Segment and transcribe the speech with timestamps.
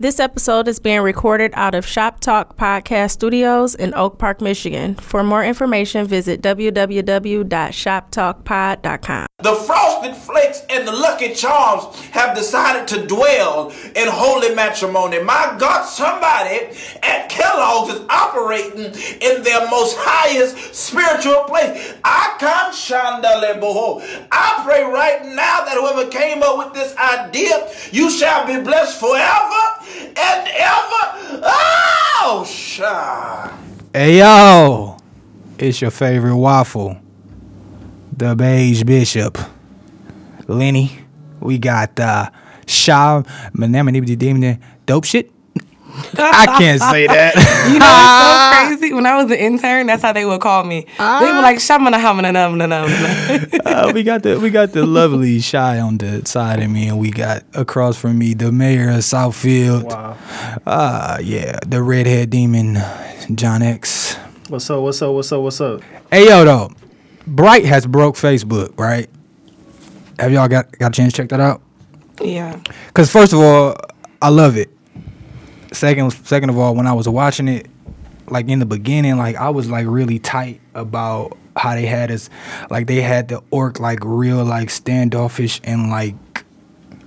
[0.00, 4.94] This episode is being recorded out of Shop Talk Podcast Studios in Oak Park, Michigan.
[4.94, 9.26] For more information, visit www.shoptalkpod.com.
[9.40, 15.20] The Frosted Flakes and the Lucky Charms have decided to dwell in holy matrimony.
[15.20, 16.68] My God, somebody
[17.02, 21.94] at Kellogg's is operating in their most highest spiritual place.
[22.04, 24.00] I can't shandale boho.
[24.30, 29.00] I pray right now that whoever came up with this idea, you shall be blessed
[29.00, 29.78] forever
[30.16, 31.42] and ever.
[31.44, 33.58] Oh, shy.
[33.92, 34.96] Hey yo,
[35.58, 36.98] it's your favorite waffle,
[38.16, 39.38] the beige bishop,
[40.46, 41.00] Lenny.
[41.40, 42.30] We got uh,
[42.66, 43.22] Shaw
[44.86, 45.32] dope shit.
[46.18, 47.34] I can't say that.
[47.68, 48.94] You know, it's so crazy.
[48.94, 50.86] When I was an intern, that's how they would call me.
[50.98, 54.86] They were like, "Shamana hamana nam nam nam." Uh, we got the we got the
[54.86, 58.88] lovely shy on the side of me, and we got across from me the mayor
[58.90, 59.84] of Southfield.
[59.84, 60.16] Wow.
[60.66, 62.78] Uh yeah, the redhead demon,
[63.34, 64.14] John X.
[64.48, 64.82] What's up?
[64.82, 65.12] What's up?
[65.12, 65.42] What's up?
[65.42, 65.82] What's up?
[66.10, 66.70] Hey yo though,
[67.26, 69.10] Bright has broke Facebook, right?
[70.18, 71.60] Have y'all got got a chance to check that out?
[72.22, 72.60] Yeah.
[72.94, 73.76] Cause first of all,
[74.22, 74.70] I love it.
[75.72, 77.66] Second, second of all, when I was watching it,
[78.28, 82.30] like in the beginning, like I was like really tight about how they had us,
[82.70, 86.14] like they had the orc like real like standoffish and like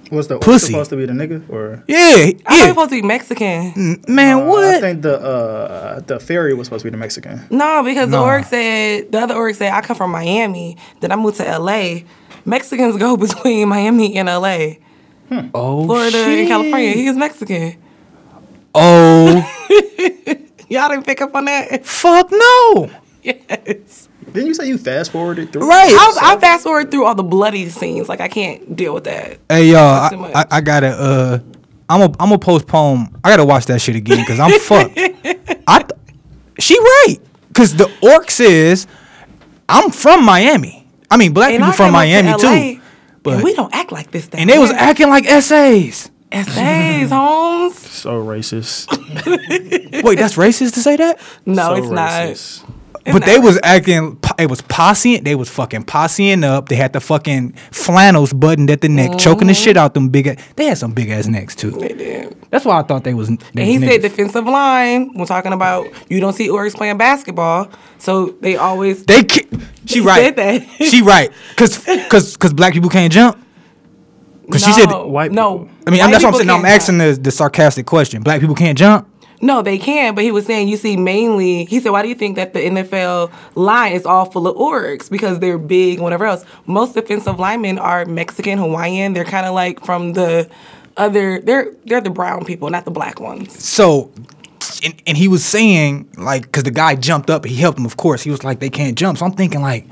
[0.09, 0.45] What's the Pussy.
[0.52, 0.73] Pussy.
[0.73, 1.84] supposed to be the nigga or?
[1.88, 4.03] yeah, I thought was yeah, supposed to be Mexican.
[4.09, 7.42] man, Uh, I think the uh the fairy was supposed to be the Mexican.
[7.50, 10.75] No, because the orc said the other orc said I come from Miami.
[11.00, 12.00] Then I moved to LA.
[12.44, 14.73] Mexicans go between Miami and LA.
[15.53, 16.40] oh Florida shit.
[16.40, 16.92] and California.
[16.92, 17.78] He is Mexican.
[18.74, 19.48] Oh
[20.70, 21.86] Y'all didn't pick up on that?
[21.86, 22.90] fuck no!
[23.24, 24.08] Yes.
[24.32, 25.68] Didn't you say you fast forwarded through?
[25.68, 25.92] Right.
[25.92, 28.08] I, I fast forward through all the bloody scenes.
[28.08, 29.40] Like I can't deal with that.
[29.50, 30.42] Hey y'all, too I.
[30.42, 31.40] I, I gotta uh,
[31.90, 33.20] I'm a I'm gonna postpone.
[33.24, 34.98] I gotta watch that shit again because I'm fucked.
[35.68, 36.00] I th-
[36.60, 37.18] she right
[37.50, 38.88] because the orc says
[39.68, 40.88] I'm from Miami.
[41.10, 42.38] I mean, black And people from came to Miami LA,
[42.76, 42.81] too.
[43.24, 44.30] But and we don't act like this.
[44.31, 46.11] and they was acting like essays.
[46.31, 46.42] Here.
[46.42, 47.78] essays, Holmes.
[47.78, 48.88] So racist.
[50.03, 51.19] Wait, that's racist to say that?
[51.46, 52.12] No, so it's not.
[52.12, 52.64] racist.
[53.06, 54.19] but they was acting.
[54.40, 55.24] It was posseing.
[55.24, 56.69] They was fucking posseing up.
[56.69, 59.18] They had the fucking flannels buttoned at the neck, mm-hmm.
[59.19, 60.28] choking the shit out them big.
[60.28, 61.72] a- They had some big ass necks too.
[61.72, 62.38] They did.
[62.50, 63.28] That's why I thought they was.
[63.30, 65.12] They And he was said defensive line.
[65.16, 69.06] We're talking about you don't see orcs playing basketball, so they always.
[69.06, 69.48] They ki-
[69.86, 70.24] she He right.
[70.24, 70.68] said that.
[70.90, 71.31] she right.
[71.56, 73.38] Cause cause cause black people can't jump.
[74.51, 75.59] Cause she said No, white no.
[75.59, 75.75] people.
[75.88, 76.50] I mean white that's what I'm saying.
[76.50, 78.22] I'm asking the, the sarcastic question.
[78.22, 79.07] Black people can't jump.
[79.44, 81.66] No, they can, but he was saying you see mainly.
[81.66, 85.09] He said, "Why do you think that the NFL line is all full of orcs
[85.09, 86.45] because they're big and whatever else?
[86.67, 89.13] Most defensive linemen are Mexican, Hawaiian.
[89.13, 90.47] They're kind of like from the
[90.95, 91.39] other.
[91.39, 93.63] They're they're the brown people, not the black ones.
[93.63, 94.12] So
[94.83, 97.97] and, and he was saying like cause the guy jumped up, he helped him, of
[97.97, 98.22] course.
[98.22, 99.18] He was like, they can't jump.
[99.18, 99.88] So I'm thinking like,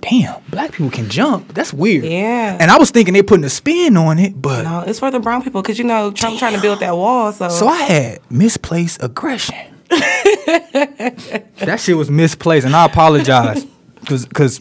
[0.00, 1.52] damn, black people can jump.
[1.54, 2.04] That's weird.
[2.04, 2.56] Yeah.
[2.60, 5.20] And I was thinking they putting a spin on it, but No, it's for the
[5.20, 7.32] brown people because you know Trump trying to build that wall.
[7.32, 9.56] So, so I had misplaced aggression.
[9.90, 13.66] that shit was misplaced, and I apologize,
[14.06, 14.60] cause, cause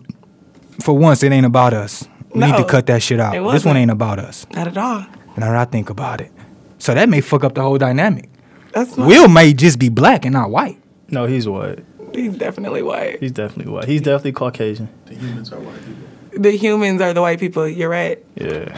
[0.81, 2.07] for once it ain't about us.
[2.33, 3.33] We need to cut that shit out.
[3.51, 4.45] This one ain't about us.
[4.53, 4.99] not at all.
[5.37, 6.31] Now that I think about it,
[6.77, 8.29] so that may fuck up the whole dynamic.
[8.73, 10.77] That's not, Will may just be black and not white.
[11.07, 11.83] No, he's white.
[12.19, 13.19] He's definitely white.
[13.19, 13.85] He's definitely white.
[13.85, 14.89] He's definitely Caucasian.
[15.05, 16.41] The humans are white people.
[16.41, 17.67] the humans are the white people.
[17.67, 18.23] You're right.
[18.35, 18.77] Yeah.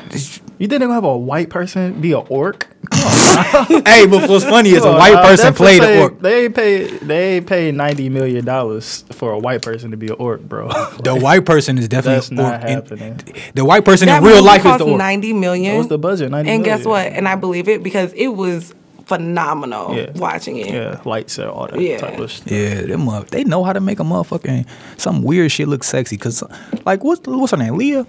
[0.58, 2.68] You think they're gonna have a white person be an orc?
[2.94, 6.20] hey, but what's funny is a white now, person played say- the orc.
[6.20, 6.90] They ain't paid.
[7.02, 10.68] They ain't paid ninety million dollars for a white person to be an orc, bro.
[11.04, 12.64] The white person is definitely That's an not orc.
[12.64, 13.20] in- happening.
[13.56, 14.98] the white person That in real movie life is the orc.
[14.98, 15.74] ninety million.
[15.76, 16.30] What was the budget?
[16.32, 17.08] 90 and guess what?
[17.08, 18.74] And I believe it because it was
[19.16, 20.12] phenomenal Yeah.
[20.16, 20.70] watching it.
[20.70, 21.98] Yeah, lights out, all that Yeah.
[22.00, 22.52] type of stuff.
[22.52, 23.30] Yeah, them up.
[23.30, 24.66] They know how to make a motherfucking
[24.98, 26.18] some weird shit look sexy.
[26.18, 26.44] Cause
[26.86, 27.76] like what's what's her name?
[27.76, 28.06] Leah.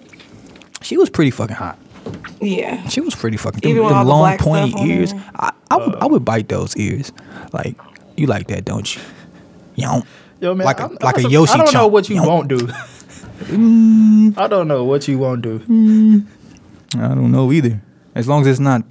[0.83, 1.79] She was pretty fucking hot.
[2.41, 2.87] Yeah.
[2.89, 3.61] She was pretty fucking.
[3.69, 5.15] Even with them the long black pointy ears.
[5.37, 7.13] I I would, I uh, would bite those ears.
[7.53, 7.77] Like
[8.17, 9.01] you like that, don't you?
[9.79, 10.05] Yonk.
[10.41, 11.53] Yo, man, like a I'm- like I'm a not- Yoshi.
[11.53, 12.27] I don't know what you Yonk.
[12.27, 12.69] won't do.
[14.43, 15.59] I don't know what you won't do.
[15.61, 16.27] Mm.
[16.97, 17.81] I don't know either.
[18.15, 18.83] As long as it's not.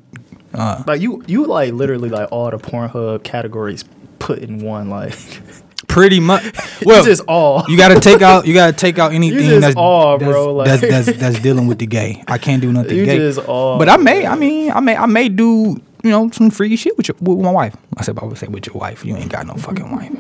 [0.53, 0.83] Uh.
[0.87, 3.85] Like you, you like literally like all the Pornhub categories
[4.19, 4.89] put in one.
[4.89, 5.13] Like
[5.87, 6.43] Pretty much.
[6.85, 7.63] Well, just all.
[7.69, 8.47] You gotta take out.
[8.47, 11.77] You gotta take out anything that's, all, that's, bro, like- that's, that's that's dealing with
[11.79, 12.23] the gay.
[12.27, 13.17] I can't do nothing You gay.
[13.17, 14.25] just all, but I may.
[14.25, 14.95] I mean, I may.
[14.95, 15.79] I may do.
[16.03, 17.75] You know, some freaky shit with your with my wife.
[17.97, 19.05] I said, I would say with your wife.
[19.05, 20.11] You ain't got no fucking wife.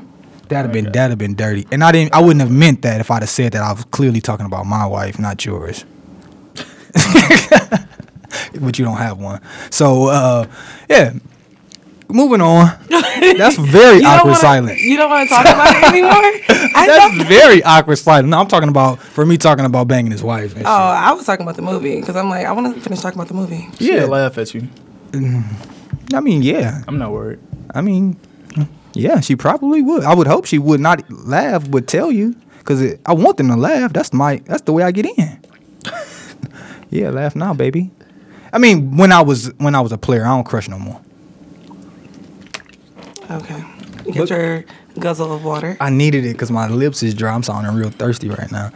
[0.49, 1.65] That'd have been that'd have been dirty.
[1.71, 2.13] And I didn't.
[2.13, 3.63] I wouldn't have meant that if I'd have said that.
[3.63, 5.83] I was clearly talking about my wife, not yours.
[8.59, 9.41] But you don't have one.
[9.69, 10.45] So uh,
[10.89, 11.13] yeah.
[12.09, 12.77] moving on.
[12.89, 14.81] That's very awkward wanna- silence.
[14.81, 16.31] You don't want to talk about it anymore.
[16.85, 18.29] That's very awkward silence.
[18.29, 20.55] No, I'm talking about for me talking about banging his wife.
[20.55, 22.99] And Oh, I was talking about the movie because I'm like, I want to finish
[22.99, 23.67] talking about the movie.
[23.79, 24.05] She'll Yeah.
[24.05, 24.67] laugh at you.
[26.13, 26.83] I mean, yeah.
[26.87, 27.39] I'm not worried.
[27.73, 28.17] I mean,
[28.93, 30.03] yeah, she probably would.
[30.03, 32.35] I would hope she would not laugh, but tell you,
[32.65, 33.93] cause I want them to laugh.
[33.93, 34.41] That's my.
[34.45, 35.39] That's the way I get in.
[36.89, 37.91] yeah, laugh now, baby.
[38.53, 40.99] I mean, when I was when I was a player, I don't crush no more.
[43.29, 43.63] Okay.
[44.05, 44.65] You get your
[44.99, 45.77] guzzle of water.
[45.79, 47.33] I needed it because my lips is dry.
[47.33, 48.71] I'm sounding real thirsty right now.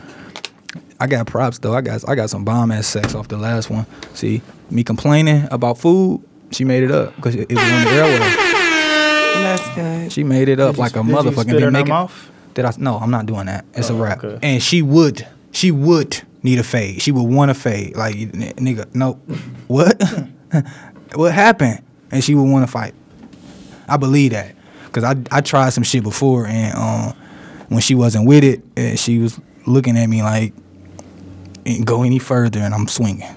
[0.99, 1.73] I got props though.
[1.73, 3.85] I got I got some bomb ass sex off the last one.
[4.13, 6.23] See me complaining about food.
[6.51, 8.19] She made it up because it, it was on the airway.
[9.43, 10.11] That's good.
[10.13, 11.41] She made it up Did you- like a did you motherfucker.
[11.41, 12.31] spit Then in her make it- mouth?
[12.53, 12.73] Did I?
[12.77, 13.65] No, I'm not doing that.
[13.73, 14.23] It's a Oh, wrap.
[14.23, 14.39] okay.
[14.41, 15.27] And she would.
[15.51, 17.01] She would need a fade.
[17.01, 17.95] She would want a fade.
[17.95, 19.13] Like nigga, no.
[19.67, 20.01] What?
[21.15, 21.83] what happened?
[22.11, 22.93] And she would want to fight.
[23.87, 24.55] I believe that
[24.85, 27.17] because I I tried some shit before and um
[27.67, 30.53] when she wasn't with it, and she was looking at me like
[31.65, 33.35] "Ain't go any further and I'm swinging.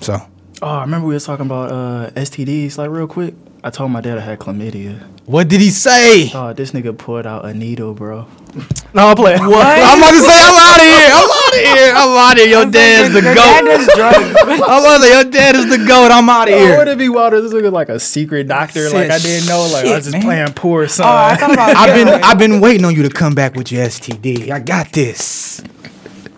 [0.00, 0.20] So
[0.60, 2.78] Oh, I remember we was talking about uh, STDs.
[2.78, 3.34] Like real quick,
[3.68, 4.98] I told my dad I had chlamydia.
[5.26, 6.30] what did he say?
[6.32, 8.26] Oh, this nigga pulled out a needle, bro.
[8.94, 9.40] no, I'm playing.
[9.44, 9.60] What?
[9.84, 11.12] I'm about to say I'm out of here.
[11.12, 11.92] I'm out of here.
[11.94, 12.48] I'm out of here.
[12.48, 13.94] Your dad's the Your dad goat.
[13.94, 14.46] does.
[14.46, 16.10] I'm about to say your dad is the goat.
[16.10, 18.88] I'm out of Oh, would it be wild if this nigga like a secret doctor?
[18.88, 19.68] Like I didn't know.
[19.70, 20.22] Like I was just man.
[20.22, 21.06] playing poor son.
[21.06, 22.08] Oh, I I've been.
[22.24, 24.50] I've been waiting on you to come back with your STD.
[24.50, 25.62] I got this.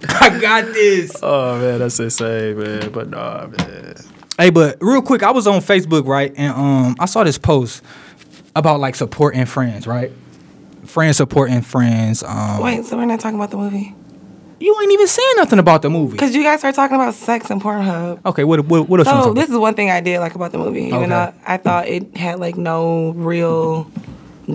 [0.08, 1.12] I got this.
[1.22, 2.90] oh man, that's insane, man.
[2.90, 3.94] But nah, man.
[4.40, 6.32] Hey, but real quick, I was on Facebook, right?
[6.34, 7.82] And um I saw this post
[8.56, 10.10] about like supporting friends, right?
[10.86, 12.22] Friends supporting friends.
[12.22, 13.94] Um Wait, so we're not talking about the movie?
[14.58, 16.12] you ain't even saying nothing about the movie.
[16.12, 18.24] Because you guys are talking about sex and Pornhub.
[18.24, 20.58] Okay, what what what else So this is one thing I did like about the
[20.58, 21.06] movie, even Okay.
[21.08, 23.90] though I thought it had like no real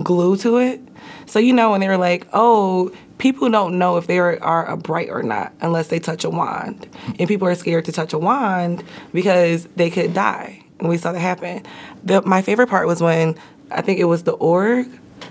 [0.02, 0.80] glue to it.
[1.26, 4.66] So you know when they were like, "Oh, people don't know if they are, are
[4.66, 6.86] a bright or not unless they touch a wand,"
[7.18, 11.12] and people are scared to touch a wand because they could die, and we saw
[11.12, 11.62] that happen.
[12.04, 13.36] The, my favorite part was when
[13.70, 14.86] I think it was the orc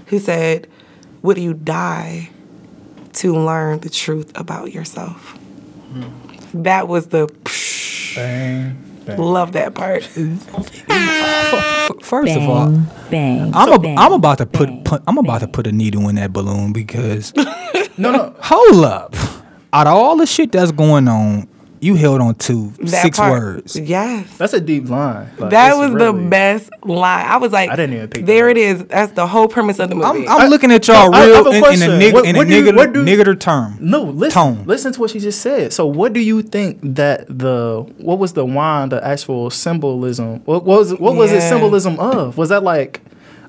[0.08, 0.68] who said,
[1.22, 2.30] "Would you die
[3.14, 5.38] to learn the truth about yourself?"
[5.92, 6.64] Hmm.
[6.64, 7.28] That was the.
[8.16, 9.18] Bang, bang.
[9.18, 10.04] Love that part.
[12.02, 13.52] First of all, Bang, bang.
[13.56, 16.10] I'm a, bang, I'm about to put, bang, put I'm about to put a needle
[16.10, 17.34] in that balloon because
[17.98, 18.36] No, no.
[18.40, 19.16] hold up.
[19.74, 21.48] Out of all the shit that's going on,
[21.86, 23.76] you held on to That six part- words.
[23.80, 24.38] Yes.
[24.38, 25.28] That's a deep line.
[25.38, 27.26] Like, that it's was the best line.
[27.28, 28.52] I was like, I didn't even pick there up.
[28.52, 28.84] it is.
[28.86, 30.28] That's the whole premise of the movie.
[30.28, 32.00] I'm, I'm looking at y'all I- I real have a in, in a question.
[32.00, 33.78] nig- What- in a what do you- nigger, what do- nigger term.
[33.80, 34.42] No, listen.
[34.42, 34.64] Tone.
[34.66, 35.72] Listen to what she just said.
[35.74, 40.42] So, what do you think that the what was the wand, the actual symbolism?
[40.46, 42.38] What was what was it symbolism of?
[42.38, 43.02] Was that like,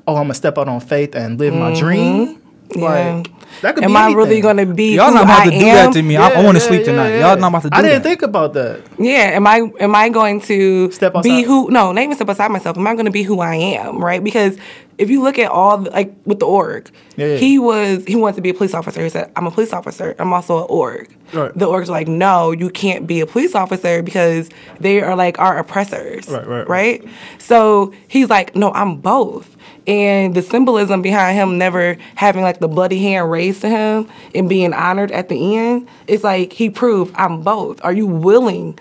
[0.07, 2.27] oh, I'm gonna step out on faith and live my dream?
[2.29, 2.41] Mm-hmm.
[2.75, 3.17] Yeah.
[3.23, 3.31] Like
[3.63, 5.51] that could Am be I really going to be Y'all who not about I to
[5.51, 5.75] do am?
[5.87, 6.17] that to me.
[6.17, 7.09] I, Yeah, want to yeah, sleep tonight.
[7.11, 7.29] yeah.
[7.31, 8.09] Y'all not about to do I didn't that.
[8.09, 8.83] think about that.
[8.99, 9.31] Yeah.
[9.35, 11.71] Am I am I going to Step be who?
[11.71, 12.77] No, not even step aside myself.
[12.77, 14.05] Am I going to be who I am?
[14.05, 14.23] Right?
[14.23, 14.59] Because
[14.99, 17.37] if you look at all the, like with the orc, Yeah, yeah.
[17.37, 19.03] he was he wanted to be a police officer.
[19.03, 20.15] He said, "I'm a police officer.
[20.19, 21.53] I'm also an orc." Right.
[21.57, 24.49] The orc's like, "No, you can't be a police officer because
[24.81, 27.03] they are like our oppressors." Right, right, right.
[27.03, 27.05] right?
[27.39, 29.56] So he's like, no, I'm both.
[29.87, 34.49] And the symbolism behind him never having like the bloody hand raised to him and
[34.49, 37.81] being honored at the end, it's like he proved I'm both.
[37.85, 38.79] Are you willing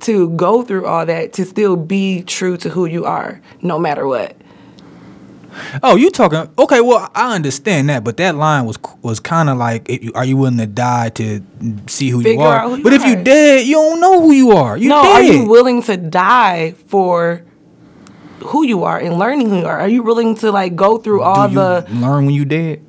[0.00, 4.06] to go through all that to still be true to who you are, no matter
[4.06, 4.36] what?
[5.82, 6.48] Oh, you talking?
[6.58, 10.12] Okay, well, I understand that, but that line was was kind of like, if you-
[10.14, 11.42] "Are you willing to die to
[11.88, 13.22] see who you are?" who you but if you are.
[13.22, 14.76] dead, you don't know who you are.
[14.76, 15.12] You no, dead.
[15.12, 17.42] are you willing to die for
[18.46, 19.80] who you are and learning who you are?
[19.80, 22.84] Are you willing to like go through all Do you the learn when you dead?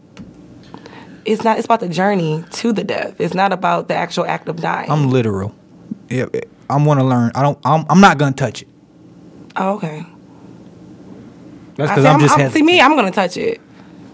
[1.26, 3.20] it's not it's about the journey to the death.
[3.20, 4.90] It's not about the actual act of dying.
[4.90, 5.54] I'm literal.
[6.10, 7.32] Yeah, eh, I'm gonna learn.
[7.36, 7.60] I don't.
[7.64, 8.68] I'm, I'm not gonna touch it.
[9.56, 10.06] oh, okay.
[11.76, 12.40] That's I because see, I'm, I'm, just.
[12.40, 13.62] I'm, see me, I'm gonna touch it.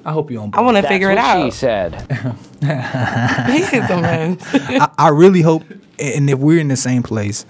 [0.05, 0.55] I hope you don't.
[0.55, 1.45] I want to figure it what out.
[1.45, 1.93] she said.
[2.61, 4.39] He is a mess.
[4.53, 5.63] I, I really hope,
[5.99, 7.45] and if we're in the same place,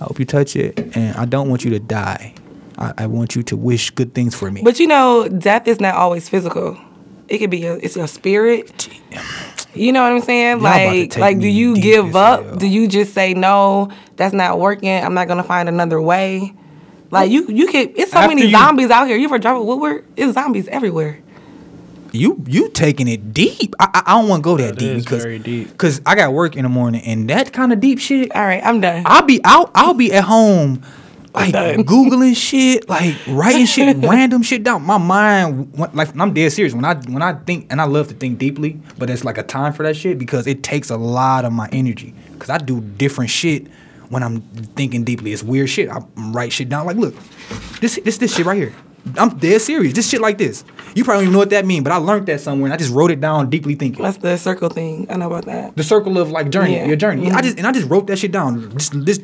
[0.00, 2.34] I hope you touch it, and I don't want you to die.
[2.80, 4.62] I, I want you to wish good things for me.
[4.62, 6.78] But you know, death is not always physical.
[7.28, 8.88] It could be a, it's your spirit.
[9.74, 10.56] You know what I'm saying?
[10.56, 12.42] Y'all Like, like, do you give up?
[12.44, 12.56] hell.
[12.56, 13.90] Do you just say no?
[14.16, 14.90] That's not working.
[14.90, 16.54] I'm not gonna find another way.
[17.12, 17.96] Like you, you could.
[17.98, 19.16] It's so After many you- zombies out here.
[19.16, 20.04] You ever drive a Woodward?
[20.16, 21.20] It's zombies everywhere.
[22.12, 23.74] you you taking it deep.
[23.78, 25.78] I I, I don't want to go that That deep because deep.
[25.78, 28.34] Cause I got work in the morning, and that kind of deep shit.
[28.34, 29.04] All right, I'm done.
[29.06, 29.70] I'll be out.
[29.74, 30.82] I'll be at home
[31.34, 31.54] like
[31.86, 34.82] googling shit, like writing shit, random shit down.
[34.82, 38.14] My mind, like I'm dead serious when I when I think, and I love to
[38.14, 41.44] think deeply, but it's like a time for that shit because it takes a lot
[41.44, 42.14] of my energy.
[42.38, 43.66] Cause I do different shit
[44.08, 45.32] when I'm thinking deeply.
[45.32, 45.88] It's weird shit.
[45.88, 46.86] I write shit down.
[46.86, 47.14] Like, look,
[47.80, 48.74] this this this shit right here.
[49.16, 49.92] I'm dead serious.
[49.94, 50.62] Just shit like this.
[50.94, 52.76] You probably don't even know what that means, but I learned that somewhere and I
[52.76, 54.02] just wrote it down deeply thinking.
[54.02, 55.06] That's the circle thing.
[55.08, 55.76] I know about that.
[55.76, 56.86] The circle of like journey, Yeah.
[56.86, 57.30] your journey.
[57.30, 57.42] I Mhm.
[57.44, 58.70] just and I just wrote that shit down.
[58.76, 59.18] Just this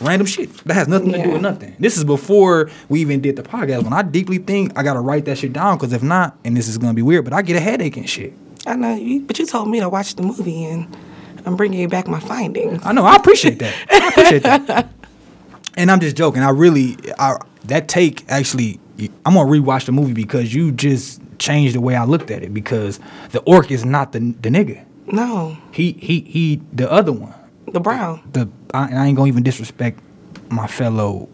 [0.00, 1.74] random shit that has nothing to do with nothing.
[1.78, 3.84] This is before we even did the podcast.
[3.84, 6.68] When I deeply think, I gotta write that shit down because if not, and this
[6.68, 8.32] is gonna be weird, but I get a headache and shit.
[8.66, 10.86] I know, you, but you told me to watch the movie, and
[11.46, 12.82] I'm bringing you back my findings.
[12.84, 13.04] I know.
[13.04, 13.74] I appreciate that.
[13.90, 14.88] I appreciate that.
[15.76, 16.42] And I'm just joking.
[16.42, 18.80] I really, I that take actually,
[19.24, 22.52] I'm gonna rewatch the movie because you just changed the way I looked at it.
[22.52, 22.98] Because
[23.30, 24.84] the orc is not the the nigga.
[25.06, 26.60] No, He he he.
[26.72, 27.32] The other one.
[27.66, 28.20] the brown.
[28.32, 30.00] The I, and I ain't gonna even disrespect
[30.50, 31.28] my fellow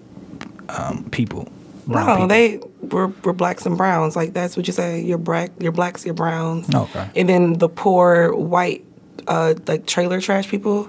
[0.69, 1.49] um, people.
[1.87, 2.29] brown No, people.
[2.29, 4.15] they we're, we're blacks and browns.
[4.15, 5.01] Like that's what you say.
[5.03, 5.51] You're black.
[5.59, 6.05] You're blacks.
[6.05, 6.73] You're browns.
[6.73, 7.09] Okay.
[7.17, 8.85] And then the poor white,
[9.27, 10.89] uh, like trailer trash people.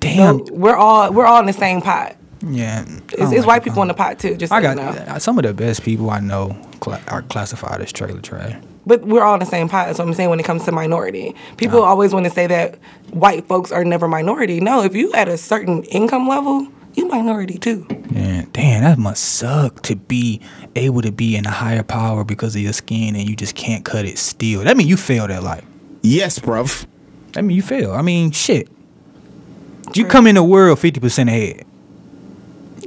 [0.00, 0.38] Damn.
[0.44, 2.16] tho- we're all we're all in the same pot.
[2.46, 2.84] Yeah.
[3.12, 4.36] It's, it's white people in the pot too.
[4.36, 4.82] Just so I you know.
[4.82, 8.60] uh, some of the best people I know cla- are classified as trailer trash.
[8.86, 9.94] But we're all in the same pot.
[9.96, 11.34] So I'm saying when it comes to minority.
[11.56, 12.78] People always want to say that
[13.10, 14.60] white folks are never minority.
[14.60, 17.86] No, if you at a certain income level, you minority too.
[18.10, 20.40] Yeah, damn, that must suck to be
[20.74, 23.84] able to be in a higher power because of your skin and you just can't
[23.84, 24.64] cut it still.
[24.64, 25.64] That mean you failed at life.
[26.02, 26.86] Yes, bruv.
[27.32, 27.92] That mean you fail.
[27.92, 28.68] I mean, shit.
[29.94, 31.64] You come in the world fifty percent ahead.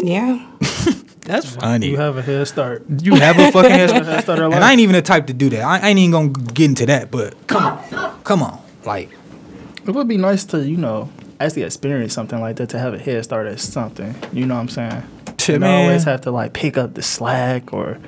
[0.01, 0.47] Yeah.
[1.21, 1.87] That's funny.
[1.87, 2.83] You have a head start.
[3.01, 4.05] You have a fucking head start.
[4.05, 4.55] Head start And.
[4.55, 5.61] I ain't even the type to do that.
[5.61, 7.11] I, I ain't even gonna get into that.
[7.11, 9.09] But come on, come on, like
[9.85, 12.99] It would be nice to, you know, actually experience something like that to have a
[12.99, 14.15] head start at something.
[14.33, 15.03] You know what I'm saying?
[15.39, 15.85] Shit, you man.
[15.85, 17.99] always have to like pick up the slack or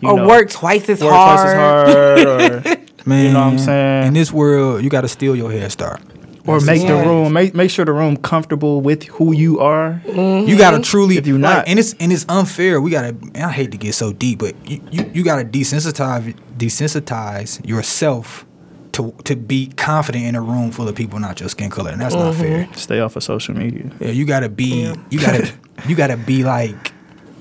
[0.00, 1.38] you or know, work twice as work hard.
[1.38, 3.26] twice as hard or man.
[3.26, 4.06] You know what I'm saying?
[4.08, 6.00] In this world, you got to steal your head start.
[6.46, 7.06] Or make the Yeah.
[7.06, 10.02] room make make sure the room comfortable with who you are.
[10.06, 10.48] Mm-hmm.
[10.48, 12.80] You gotta truly, If you like, not- and it's and it's unfair.
[12.80, 13.08] We gotta.
[13.34, 18.46] and I hate to get so deep, but you, you, you gotta desensitize desensitize yourself
[18.92, 22.00] to to be confident in a room full of people not your skin color, and
[22.00, 22.42] that's not mm-hmm.
[22.42, 22.68] fair.
[22.74, 23.90] Stay off of social media.
[24.00, 24.92] Yeah, you gotta be.
[25.10, 25.52] You gotta.
[25.88, 26.92] you gotta be like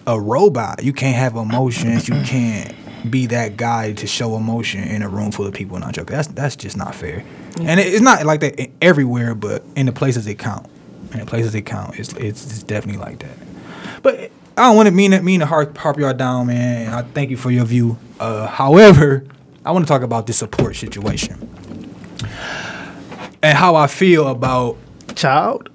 [0.07, 0.83] a robot.
[0.83, 2.07] You can't have emotions.
[2.07, 2.73] You can't
[3.09, 6.05] be that guy to show emotion in a room full of people not your.
[6.05, 7.23] That's that's just not fair.
[7.67, 10.67] And it's not like that everywhere, but in the places it count.
[11.11, 13.37] In the places it count, it's it's, it's definitely like that.
[14.03, 16.87] But I don't want to mean mean to harp, harp y'all down, man.
[16.87, 17.97] And I thank you for your view.
[18.19, 19.25] Uh, however,
[19.65, 21.49] I want to talk about the support situation
[23.41, 24.77] and how I feel about
[25.15, 25.69] Child?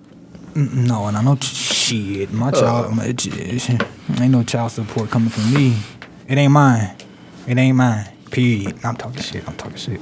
[0.55, 2.33] no, and I know shit.
[2.33, 5.77] My child, my, ain't no child support coming from me.
[6.29, 6.97] It ain't mine.
[7.47, 8.09] It ain't mine.
[8.31, 8.79] Period.
[8.85, 9.47] I'm talking shit.
[9.49, 10.01] I'm talking shit.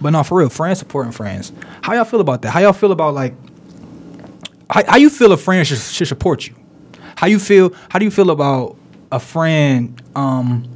[0.00, 1.52] But no, for real, friends supporting friends.
[1.82, 2.50] How y'all feel about that?
[2.50, 3.34] How y'all feel about like?
[4.70, 6.54] How, how you feel a friend should, should support you?
[7.16, 7.72] How you feel?
[7.88, 8.76] How do you feel about
[9.12, 10.00] a friend?
[10.16, 10.68] Um,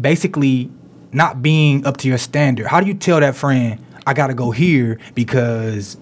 [0.00, 0.70] basically
[1.12, 2.66] not being up to your standard.
[2.66, 5.96] How do you tell that friend I gotta go here because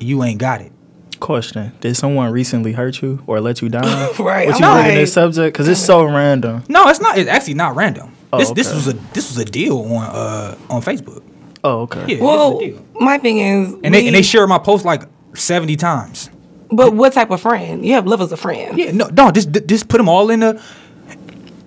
[0.00, 0.72] you ain't got it?
[1.20, 3.84] Question: Did someone recently hurt you or let you down?
[4.18, 5.54] Right, What I'm you bringing like- this subject?
[5.54, 6.64] Because it's so random.
[6.68, 7.16] No, it's not.
[7.18, 8.11] It's actually not random.
[8.32, 11.22] Oh, this this was a this was a deal on uh on Facebook.
[11.64, 12.16] Oh, okay.
[12.16, 13.00] Yeah, Well, this was a deal.
[13.00, 15.02] my thing is, And they and they we- shared my post like
[15.34, 16.30] seventy times.
[16.70, 17.84] But what type of friend?
[17.84, 18.78] You have levels of friends.
[18.78, 20.62] Yeah, no, no, just just put them all in the,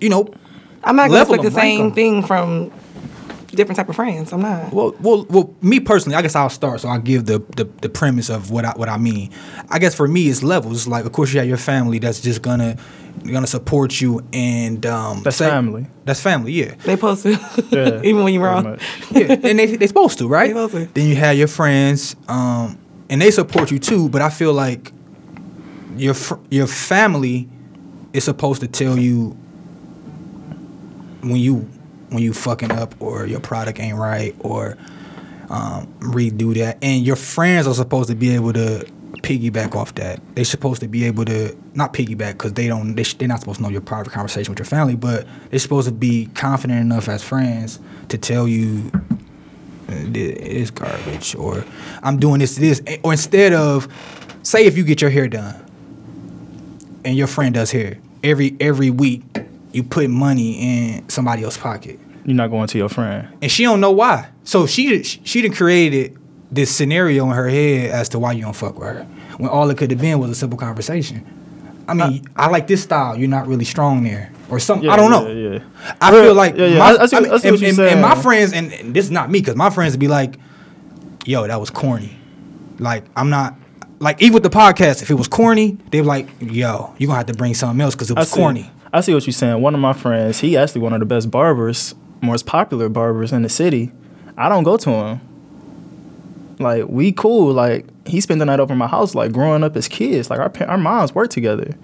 [0.00, 0.26] you know,
[0.82, 2.72] I'm not gonna level expect the same thing from
[3.54, 4.32] different type of friends.
[4.32, 4.72] I'm not.
[4.72, 5.54] Well, well, well.
[5.62, 6.80] Me personally, I guess I'll start.
[6.80, 9.30] So I'll give the, the the premise of what I what I mean.
[9.70, 10.88] I guess for me, it's levels.
[10.88, 12.76] Like, of course, you have your family that's just gonna
[13.24, 15.86] gonna support you, and um, That's say- family.
[16.04, 16.52] That's family.
[16.52, 17.30] Yeah, They supposed to,
[17.70, 18.78] Yeah, even when you're wrong.
[19.10, 19.32] yeah.
[19.42, 20.46] And they they supposed to, right?
[20.54, 20.86] They supposed to.
[20.94, 22.78] Then you have your friends, um,
[23.10, 24.08] and they support you too.
[24.08, 24.92] But I feel like
[25.96, 27.48] your fr- your family
[28.12, 29.36] is supposed to tell you
[31.22, 31.68] when you
[32.10, 34.76] when you fucking up or your product ain't right or
[35.50, 36.78] um, redo that.
[36.82, 38.86] And your friends are supposed to be able to
[39.26, 40.20] piggyback off that.
[40.34, 42.94] They're supposed to be able to not piggyback because they don't.
[42.94, 45.58] They sh- they're not supposed to know your private conversation with your family, but they're
[45.58, 48.90] supposed to be confident enough as friends to tell you
[49.88, 51.64] uh, it is garbage or
[52.02, 53.88] I'm doing this this or instead of
[54.42, 55.60] say if you get your hair done
[57.04, 59.22] and your friend does hair every every week
[59.72, 60.52] you put money
[60.98, 63.28] in somebody else's pocket You're not going to your friend.
[63.42, 66.16] and she don't know why so she she done created
[66.50, 69.06] this scenario in her head as to why you don't fuck with her
[69.38, 71.24] when all it could have been was a simple conversation
[71.88, 73.16] I mean, I like this style.
[73.16, 74.86] You're not really strong there, or something.
[74.86, 75.28] Yeah, I don't know.
[75.28, 75.94] yeah, yeah.
[76.00, 76.78] I feel like yeah, yeah.
[76.80, 79.12] my, I- I see- I mean, and, and- and my friends, and, and this is
[79.12, 80.36] not me, because my friends would be like,
[81.24, 82.16] "Yo, that was corny."
[82.80, 83.54] Like I'm not.
[84.00, 87.18] Like even with the podcast, if it was corny, they were like, "Yo, you gonna
[87.18, 88.40] have to bring something else because it I was see.
[88.40, 89.62] corny." I see what you're saying.
[89.62, 93.42] One of my friends, he actually one of the best barbers, most popular barbers in
[93.42, 93.92] the city.
[94.36, 95.20] I don't go to him.
[96.58, 97.52] Like we cool.
[97.52, 99.14] Like he spent the night over my house.
[99.14, 100.30] Like growing up as kids.
[100.30, 101.74] Like our our moms work together.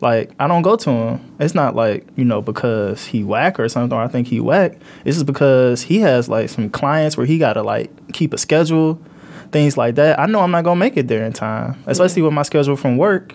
[0.00, 1.34] Like I don't go to him.
[1.40, 3.96] It's not like you know because he whack or something.
[3.96, 4.76] Or I think he whack.
[5.04, 9.00] It's just because he has like some clients where he gotta like keep a schedule,
[9.52, 10.18] things like that.
[10.18, 12.96] I know I'm not gonna make it there in time, especially with my schedule from
[12.98, 13.32] work.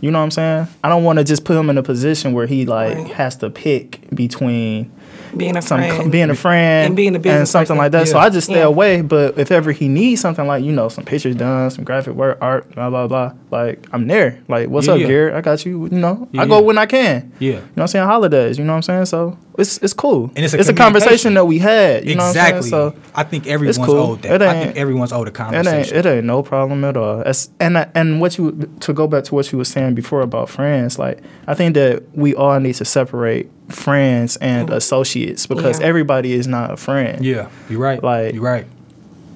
[0.00, 0.68] You know what I'm saying?
[0.84, 3.06] I don't want to just put him in a position where he like Right.
[3.12, 4.92] has to pick between
[5.36, 6.10] Being a some friend.
[6.12, 7.76] being a friend And being a business something person.
[7.78, 8.08] like that.
[8.08, 8.64] So I just stay Yeah.
[8.64, 9.02] away.
[9.02, 12.38] But if ever he needs something like you know some pictures done, some graphic work,
[12.40, 14.38] art, blah blah blah, like I'm there.
[14.48, 15.06] Like what's Yeah, up, yeah.
[15.06, 15.34] Garrett?
[15.34, 15.84] I got you.
[15.90, 16.64] You know, Yeah, I go yeah.
[16.64, 17.32] when I can.
[17.38, 17.48] Yeah.
[17.48, 18.06] You know what I'm saying?
[18.06, 18.58] Holidays.
[18.58, 19.04] You know what I'm saying?
[19.06, 20.30] So it's it's cool.
[20.36, 22.06] And it's a a conversation that we had.
[22.06, 22.70] You know exactly.
[22.70, 22.92] what I'm?
[22.92, 23.96] So I think everyone's cool.
[23.96, 24.42] owed that.
[24.42, 25.96] I think everyone's owed a it ain't conversation.
[25.96, 27.20] it ain't no problem at all.
[27.20, 30.20] It's, and I- and what you to go back to what you were saying before
[30.20, 35.80] about friends, like I think that we all need to separate friends and associates because
[35.80, 35.86] Yeah.
[35.86, 37.24] everybody is not a friend.
[37.24, 38.02] yeah, you're right.
[38.02, 38.66] Like- you're right.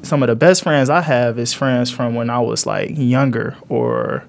[0.03, 3.57] Some of the best friends I have is friends from when I was like younger
[3.69, 4.25] or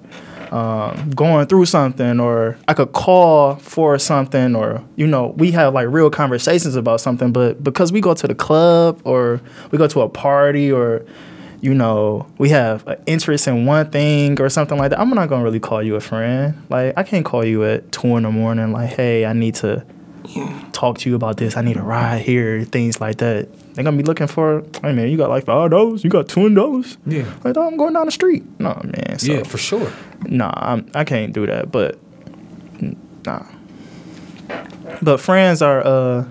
[0.51, 5.74] um, going through something or I could call for something or you know we have
[5.74, 9.39] like real conversations about something but because we go to the club or
[9.72, 11.05] we go to a party or
[11.62, 15.30] you know we have an interest in one thing or something like that I'm not
[15.30, 18.32] gonna really call you a friend like I can't call you at two in the
[18.32, 19.86] morning like hey I need to
[20.72, 23.98] talk to you about this I need a ride here things like that they're gonna
[23.98, 26.98] be looking for hey man you got like five dollars you got twenty those.
[27.06, 27.32] Yeah.
[27.44, 29.91] like oh, I'm going down the street no man so yeah, for sure.
[30.25, 31.72] nah, I'm, I can't do that.
[31.72, 31.98] But
[33.25, 33.46] nah.
[35.01, 35.86] But friends are.
[35.86, 36.25] uh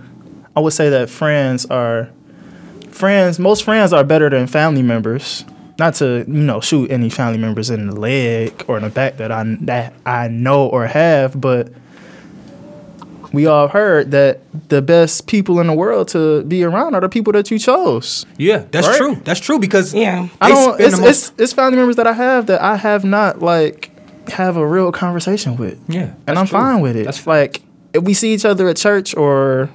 [0.56, 2.10] I would say that friends are.
[3.00, 5.44] Friends, most friends are better than family members.
[5.78, 9.16] Not to you know shoot any family members in the leg or in the back
[9.16, 11.72] that I that I know or have, but
[13.32, 17.08] we all heard that the best people in the world to be around are the
[17.08, 18.26] people that you chose.
[18.36, 18.96] Yeah, that's Right?
[18.98, 19.14] true.
[19.24, 20.28] That's true because Yeah.
[20.38, 20.78] I don't.
[20.78, 23.90] It's, most- it's it's family members that I have that I have not like
[24.28, 25.78] have a real conversation with.
[25.88, 26.58] Yeah, and I'm true.
[26.58, 27.04] fine with it.
[27.06, 27.62] That's like
[27.94, 29.70] if we see each other at church or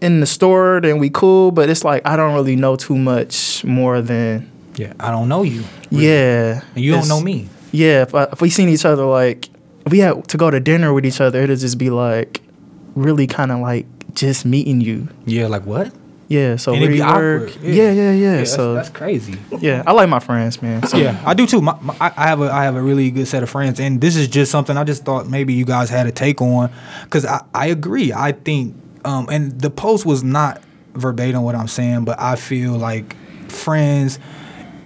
[0.00, 1.50] in the store, then we cool.
[1.50, 5.42] But it's like I don't really know too much more than yeah, I don't know
[5.42, 5.64] you.
[5.90, 6.62] yeah.
[6.74, 7.48] And you don't know me.
[7.72, 9.48] Yeah, if, I, if we seen each other like
[9.84, 12.40] if we had to go to dinner with each other, it'd just be like
[12.94, 15.08] really kind of like just meeting you.
[15.26, 15.92] Yeah, like what?
[16.28, 17.50] Yeah, so And where it'd be you work?
[17.50, 17.62] awkward.
[17.64, 18.36] Yeah, yeah, yeah.
[18.38, 19.36] that's, so that's crazy.
[19.60, 20.84] yeah, I like my friends, man.
[20.84, 21.60] So, Yeah, I do too.
[21.62, 24.00] My, my, I I have a I have a really good set of friends, and
[24.00, 26.72] this is just something I just thought maybe you guys had a take on,
[27.04, 28.12] because I, I agree.
[28.12, 28.74] I think,
[29.06, 30.60] um, and the post was not
[30.94, 33.14] verbatim what I'm saying, but I feel like
[33.50, 34.18] friends.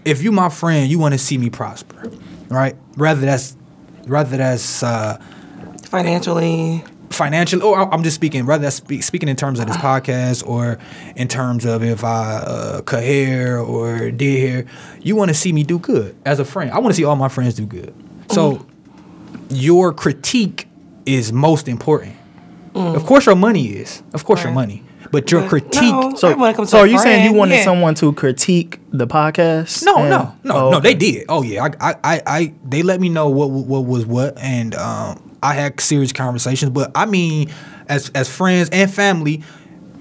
[0.04, 2.10] If you my friend, you want to see me prosper,
[2.48, 2.76] right?
[2.96, 3.56] Rather that's
[4.06, 5.18] rather that's uh,
[5.84, 6.84] Financially.
[7.10, 10.78] financially, or I'm just speaking, rather that's speak, speaking in terms of this podcast or
[11.16, 14.66] in terms of if I uh, cut hair or did hair,
[15.02, 16.70] you want to see me do good as a friend.
[16.70, 17.92] I want to see all my friends do good.
[18.30, 18.64] So
[19.50, 20.68] your critique
[21.06, 22.14] is most important.
[22.74, 24.02] Of course, your money is.
[24.14, 24.84] Of course, your money.
[25.12, 25.82] But your But critique.
[25.92, 27.64] no, So, when it comes so are you saying you wanted yeah.
[27.64, 29.82] someone to critique the podcast?
[29.84, 30.80] No, And- no, no, Oh, no.
[30.80, 31.24] They did.
[31.28, 34.74] Oh yeah, I, I, I, I they let me know what what was what, and
[34.76, 36.70] um, I had serious conversations.
[36.70, 37.50] But I mean,
[37.88, 39.42] as as friends and family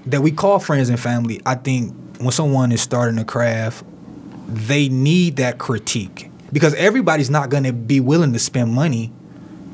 [0.06, 3.84] that we call friends and family, I think when someone is starting a craft,
[4.46, 9.06] they need that critique because everybody's not going to be willing to spend money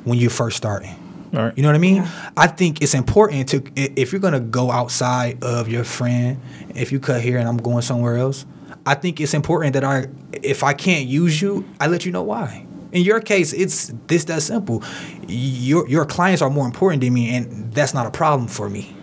[0.04, 0.94] when you're first starting.
[1.32, 1.52] Right.
[1.56, 2.06] You know what I mean?
[2.36, 6.40] I think it's important to if you're gonna go outside of your friend,
[6.74, 8.46] if you cut here and I'm going somewhere else,
[8.84, 12.22] I think it's important that I if I can't use you, I let you know
[12.22, 12.66] why.
[12.92, 14.82] In your case, it's this that simple.
[15.26, 18.94] Your your clients are more important than me, and that's not a problem for me.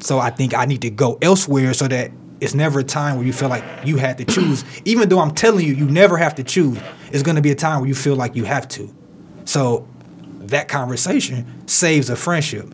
[0.00, 3.26] So I think I need to go elsewhere so that it's never a time where
[3.26, 4.64] you feel like you had to choose.
[4.84, 6.78] Even though I'm telling you, you never have to choose.
[7.12, 8.92] It's gonna be a time where you feel like you have to.
[9.44, 9.88] So
[10.48, 12.66] that conversation saves a friendship.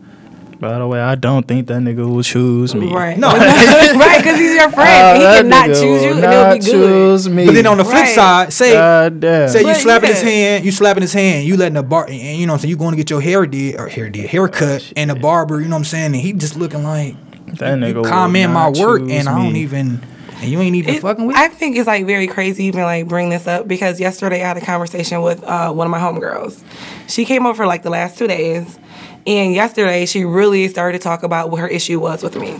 [0.59, 2.91] By the way, I don't think that nigga will choose me.
[2.91, 3.17] Right.
[3.17, 3.27] No.
[3.29, 5.17] right, because he's your Uh, friend.
[5.17, 6.71] he that cannot choose you, will and it'll be not good.
[6.71, 7.45] choose me.
[7.45, 8.15] But then on the flip Right.
[8.15, 9.49] side, say God damn.
[9.49, 12.15] say you But slapping his hand, you slapping his hand, you letting the bar, and
[12.39, 14.27] you know what I'm saying, you going to get your hair did or hair did
[14.29, 17.15] haircut, and the barber, you know what I'm saying, and he just looking like
[17.57, 19.59] that nigga you will comment my work, and I don't me.
[19.61, 20.01] even.
[20.45, 21.35] And you ain't even It- fucking with.
[21.35, 24.57] I think it's like very crazy even like bring this up because yesterday I had
[24.57, 26.63] a conversation with uh, one of my homegirls.
[27.07, 28.79] She came over for like the last two days,
[29.27, 32.59] and yesterday she really started to talk about what her issue was with me.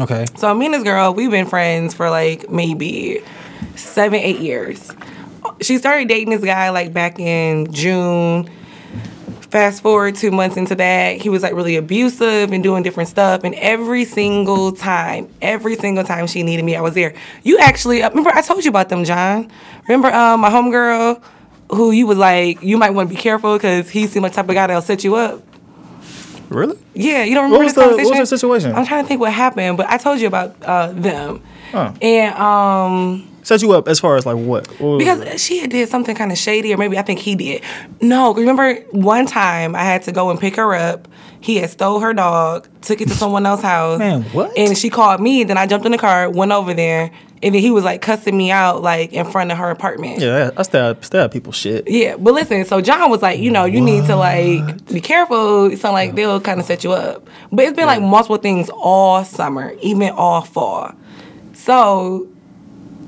[0.00, 0.26] okay.
[0.36, 3.20] So me and this girl, we've been friends for like maybe
[3.76, 4.90] seven, eight years.
[5.60, 8.50] She started dating this guy like back in June.
[9.54, 13.44] Fast forward two months into that, he was like really abusive and doing different stuff.
[13.44, 17.14] And every single time, every single time she needed me, I was there.
[17.44, 19.48] You actually uh, remember I told you about them, John.
[19.86, 21.22] Remember um, my homegirl
[21.70, 24.36] who you was like you might want to be careful because he seemed like the
[24.42, 25.40] type of guy that'll set you up.
[26.48, 26.76] Really?
[26.94, 28.72] Yeah, you don't remember What was this the- what was the situation?
[28.74, 31.40] I'm trying to think what happened, but I told you about uh, them.
[31.70, 31.92] Huh.
[32.02, 34.66] And um, Set you up as far as like what?
[34.80, 37.62] What because she had did something kind of shady, or maybe I think he did.
[38.00, 41.06] No, remember one time I had to go and pick her up.
[41.40, 43.98] He had stole her dog, took it to someone else's house.
[43.98, 44.56] Man, what?
[44.56, 45.44] And she called me.
[45.44, 47.10] Then I jumped in the car, went over there,
[47.42, 50.20] and then he was like cussing me out like in front of her apartment.
[50.22, 51.86] yeah, I stab stab people shit.
[51.86, 55.76] Yeah, but listen, so John was like, you know, you need to like be careful.
[55.76, 57.28] So like they'll kind of set you up.
[57.52, 60.94] But it's been like multiple things all summer, even all fall.
[61.52, 62.26] So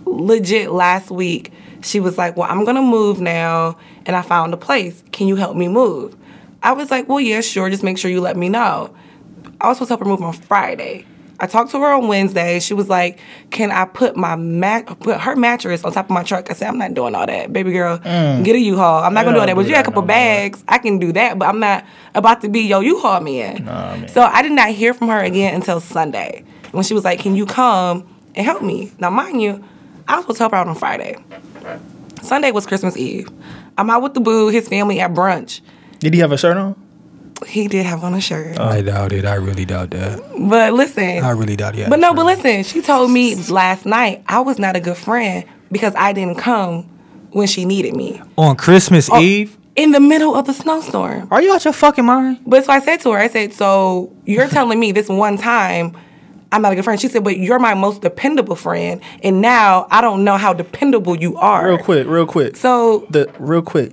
[0.06, 4.56] legit last week, she was like, Well, I'm gonna move now and I found a
[4.56, 5.02] place.
[5.12, 6.16] Can you help me move?
[6.62, 8.94] I was like, Well, yeah, sure, just make sure you let me know.
[9.60, 11.06] I was supposed to help her move on Friday.
[11.38, 12.60] I talked to her on Wednesday.
[12.60, 13.18] She was like,
[13.50, 16.68] "Can I put my mat, put her mattress on top of my truck?" I said,
[16.68, 17.98] "I'm not doing all that, baby girl.
[17.98, 18.42] Mm.
[18.42, 19.04] Get a U-Haul.
[19.04, 19.54] I'm not gonna do all that.
[19.54, 20.16] But do you got a couple no more.
[20.16, 20.64] bags.
[20.66, 21.38] I can do that.
[21.38, 24.08] But I'm not about to be yo U-Haul man.
[24.08, 27.36] so I did not hear from her again until Sunday when she was like, "Can
[27.36, 29.62] you come and help me?" Now, mind you,
[30.08, 31.16] I was supposed to help her out on Friday.
[32.22, 33.28] Sunday was Christmas Eve.
[33.78, 35.60] I'm out with the boo, his family at brunch.
[35.98, 36.74] Did he have a shirt on?
[37.46, 38.58] He did have on a shirt.
[38.58, 39.26] I doubt it.
[39.26, 40.20] I really doubt that.
[40.48, 41.90] but listen, I really doubt it.
[41.90, 45.44] But no, but listen, she told me last night I was not a good friend
[45.70, 46.84] because I didn't come
[47.32, 49.20] when she needed me on Christmas Oh.
[49.20, 51.28] Eve, in the middle of the snowstorm.
[51.30, 52.38] are you out your fucking mind?
[52.46, 55.94] But so I said to her, I said, So you're telling me this one time
[56.52, 57.00] I'm not a good friend?
[57.00, 59.00] She said, But you're my most dependable friend.
[59.22, 61.68] And now I don't know how dependable you are.
[61.68, 62.56] Real quick, real quick.
[62.56, 63.92] So the real quick,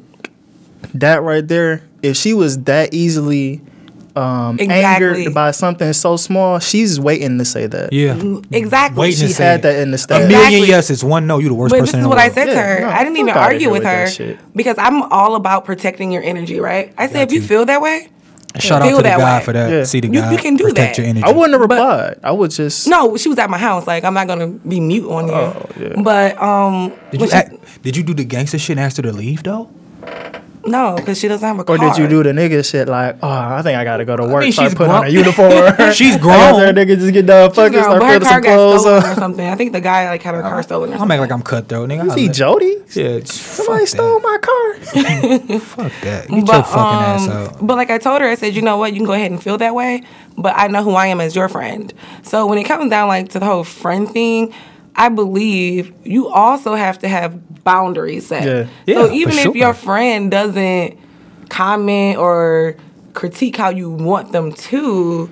[0.93, 1.83] that right there.
[2.01, 3.61] If she was that easily
[4.15, 5.07] um, Exactly.
[5.23, 7.91] angered by something so small, she's waiting to say that.
[7.93, 8.13] Yeah.
[8.51, 8.99] exactly.
[8.99, 9.63] Waiting to She say had it.
[9.63, 10.67] that in the stack A million Exactly.
[10.67, 11.39] yeses, one no.
[11.39, 12.33] You the worst But person this in is the what I world.
[12.35, 12.79] said to Yeah, her.
[12.81, 16.59] no, I didn't even argue with with her because I'm all about protecting your energy,
[16.59, 16.93] right?
[16.97, 17.47] I said, if you to.
[17.47, 18.09] feel that way,
[18.59, 19.45] Shout out to the that guy way.
[19.45, 19.71] for that.
[19.71, 19.83] Yeah.
[19.83, 20.31] See the You- guy.
[20.31, 21.01] you can do Protect that.
[21.01, 21.25] your energy.
[21.25, 22.19] I wouldn't have But- replied.
[22.23, 22.87] I would just.
[22.87, 23.87] No, she was at my house.
[23.87, 25.33] Like I'm not gonna be mute on you.
[25.33, 26.01] Oh, yeah.
[26.01, 29.03] But um, Did you she- act, Did you do the gangster shit and ask her
[29.03, 29.69] to leave though?
[30.65, 31.75] No, because she doesn't have a car.
[31.75, 34.23] Or did you do the nigga shit like, oh, I think I gotta go to
[34.23, 35.91] work, mean, start she's putting on a uniform.
[35.93, 36.37] She's grown.
[36.37, 39.47] guess that nigga just get done fucking, start but putting some clothes stolen or something.
[39.47, 40.91] I think the guy like had her car stolen.
[40.93, 42.09] Or I'm acting like I'm cutthroat, nigga.
[42.09, 42.75] I See let- Jody?
[42.95, 44.23] Yeah, Somebody stole that.
[44.23, 45.59] my car.
[45.59, 46.27] Fuck that.
[46.29, 47.59] Get your fucking ass out.
[47.59, 49.31] um, But like I told her, I said, you know what, you can go ahead
[49.31, 50.03] and feel that way,
[50.37, 51.93] but I know who I am as your friend.
[52.23, 54.53] So when it comes down like to the whole friend thing,
[54.95, 58.43] I believe you also have to have boundaries set.
[58.45, 58.67] Yeah.
[58.85, 59.55] Yeah, so even for if sure.
[59.55, 60.97] your friend doesn't
[61.49, 62.75] comment or
[63.13, 65.29] critique how you want them to,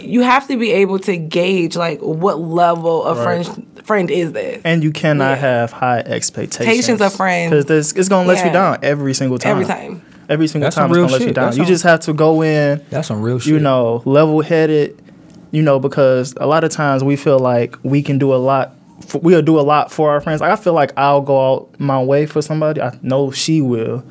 [0.00, 3.44] you have to be able to gauge like what level of Right.
[3.46, 4.60] friend friend is this.
[4.64, 5.36] And you cannot Yeah.
[5.36, 6.60] have high expectations.
[6.68, 7.50] Expectations of friends.
[7.50, 8.46] Because this it's going to let Yeah.
[8.46, 9.52] you down every single time.
[9.52, 10.02] Every time.
[10.28, 11.46] Every single That's time it's going to let you down.
[11.46, 13.52] That's You some- just have to go in, That's some real shit.
[13.52, 14.96] you know, level headed,
[15.50, 18.74] you know, because a lot of times we feel like we can do a lot.
[19.06, 20.40] For, we'll do a lot for our friends.
[20.40, 22.80] Like I feel like I'll go out my way for somebody.
[22.80, 24.04] I know she will,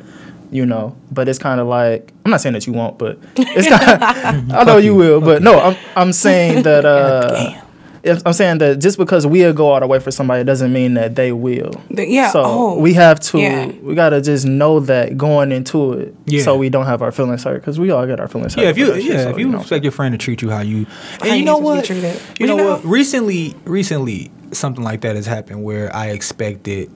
[0.52, 0.96] you know.
[1.12, 4.52] But it's kind of like I'm not saying that you won't, but it's kind.
[4.52, 6.86] I know you will, but no, I'm I'm saying that.
[6.86, 7.62] uh
[8.04, 10.94] if- I'm saying that just because we'll go all the way for somebody doesn't mean
[10.96, 11.72] that they will.
[11.92, 13.40] The- yeah, So oh, we have to.
[13.40, 13.72] yeah.
[13.82, 16.44] We gotta just know that going into it, Yeah.
[16.44, 18.62] so we don't have our feelings hurt because we all get our feelings hurt.
[18.64, 19.60] Yeah, if you that shit, yeah, so, if you know.
[19.60, 20.86] expect your friend to treat you how you,
[21.22, 22.08] and you you know supposed what, be
[22.44, 26.90] you But know what, recently, recently something like that has happened where I expected,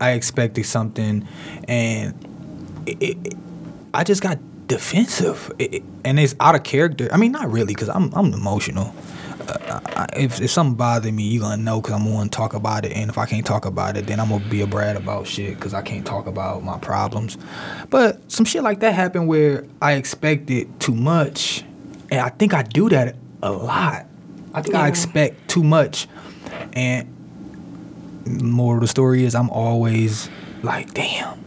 [0.00, 1.26] I expected something,
[1.68, 2.14] and
[2.86, 3.34] it, it, it-
[3.92, 4.38] I just got
[4.70, 7.08] defensive, It- and it's out of character.
[7.12, 8.94] I mean, not really, because I'm I'm emotional.
[9.48, 12.84] Uh, I, if if something bothers me, you gonna know because I'm gonna talk about
[12.84, 15.26] it, and if I can't talk about it, then I'm gonna be a brat about
[15.26, 17.36] shit because I can't talk about my problems.
[17.90, 21.64] But some shit like that happened where I expected too much,
[22.10, 24.06] and I think I do that a lot.
[24.54, 26.06] I think I expect too much,
[26.74, 27.08] and
[28.26, 30.28] more of the story is I'm always
[30.62, 31.38] like, damn.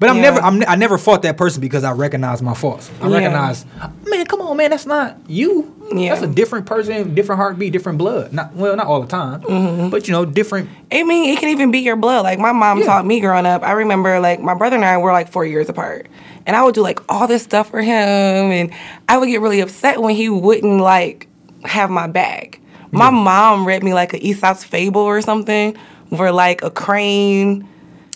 [0.00, 0.22] But I'm Yeah.
[0.22, 2.88] never, I'm, I never fought that person because I recognize my faults.
[3.02, 3.16] I Yeah.
[3.16, 3.64] recognize,
[4.08, 5.74] man, come on, man, that's not you.
[5.92, 6.10] Yeah.
[6.14, 8.32] That's a different person, different heartbeat, different blood.
[8.32, 9.88] Not well, not all the time, Mm-hmm.
[9.88, 10.68] but you know, different.
[10.92, 12.22] I mean, it can even be your blood.
[12.22, 12.86] Like my mom Yeah.
[12.86, 13.62] taught me growing up.
[13.64, 16.06] I remember like my brother and I were like four years apart.
[16.46, 18.70] And I would do like all this stuff for him and
[19.08, 21.26] I would get really upset when he wouldn't like
[21.64, 22.60] have my back.
[22.92, 25.76] My mom read me like a Aesop's fable or something
[26.08, 27.66] where like a crane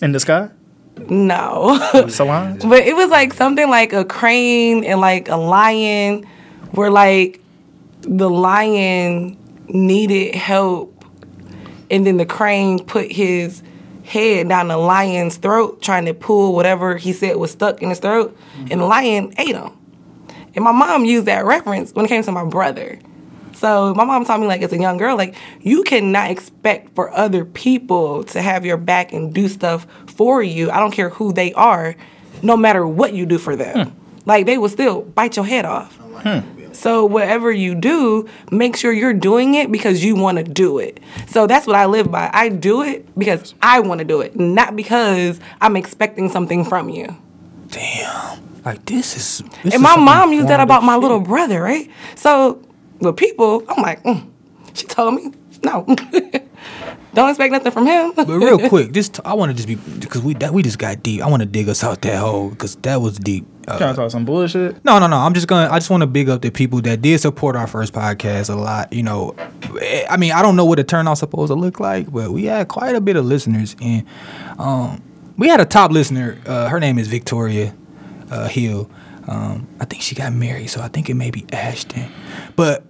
[0.01, 0.49] In the sky?
[1.09, 2.07] No.
[2.09, 2.63] Solange?
[2.67, 6.25] But it was like something like a crane and like a lion,
[6.71, 7.41] where like
[8.01, 9.37] the lion
[9.67, 11.05] needed help,
[11.89, 13.63] and then the crane put his
[14.03, 17.99] head down the lion's throat, trying to pull whatever he said was stuck in his
[17.99, 18.37] throat,
[18.69, 19.71] and the lion ate him.
[20.55, 22.99] And my mom used that reference when it came to my brother.
[23.63, 27.09] So my mom taught me like as a young girl, like you cannot expect for
[27.15, 30.69] other people to have your back and do stuff for you.
[30.69, 31.95] I don't care who they are,
[32.41, 33.87] no matter what you do for them.
[33.87, 33.99] Hmm.
[34.25, 35.95] Like they will still bite your head off.
[35.95, 36.39] Hmm.
[36.73, 40.99] So whatever you do, make sure you're doing it because you want to do it.
[41.27, 42.29] So that's what I live by.
[42.33, 46.89] I do it because I want to do it, not because I'm expecting something from
[46.89, 47.15] you.
[47.69, 49.37] Damn, like this is.
[49.63, 51.89] This And is my mom used that about my little brother, right?
[52.15, 52.61] So
[53.05, 54.29] with people, I'm like, mm.
[54.73, 55.31] she told me,
[55.63, 55.85] no,
[57.13, 58.13] don't expect nothing from him.
[58.15, 61.03] But real quick, just I want to just be because we that we just got
[61.03, 61.21] deep.
[61.21, 63.45] I want to dig us out that hole because that was deep.
[63.65, 64.83] Uh, Trying to talk some bullshit?
[64.83, 65.17] No, no, no.
[65.17, 65.71] I'm just gonna.
[65.71, 68.55] I just want to big up the people that did support our first podcast a
[68.55, 68.91] lot.
[68.91, 69.35] You know,
[69.83, 72.45] Eh, I mean, I don't know what the turnout's supposed to look like, but we
[72.45, 74.05] had quite a bit of listeners, and
[74.57, 75.01] um,
[75.37, 76.39] we had a top listener.
[76.45, 77.75] Uh, her name is Victoria
[78.31, 78.89] uh, Hill.
[79.27, 82.11] Um, I think she got married, so I think it may be Ashton.
[82.55, 82.83] But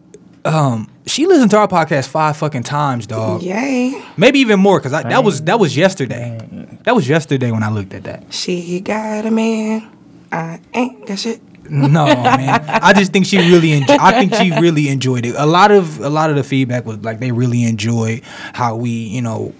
[0.45, 3.41] um, she listened to our podcast five fucking times, dog.
[3.41, 4.03] Yay.
[4.17, 6.37] Maybe even more, cause I, that was that was yesterday.
[6.83, 8.33] That was yesterday when I looked at that.
[8.33, 9.89] She got a man.
[10.31, 11.41] I ain't that shit.
[11.69, 12.65] No, man.
[12.67, 13.99] I just think she really enjoyed.
[13.99, 15.35] I think she really enjoyed it.
[15.37, 18.21] A lot of a lot of the feedback was like they really enjoyed
[18.53, 19.53] how we, you know,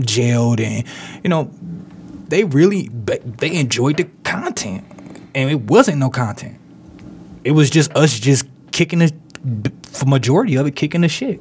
[0.00, 0.84] jailed and
[1.22, 1.50] you know,
[2.28, 4.84] they really they enjoyed the content,
[5.34, 6.58] and it wasn't no content.
[7.44, 9.12] It was just us just kicking the
[9.84, 11.40] for majority of it kicking the shit.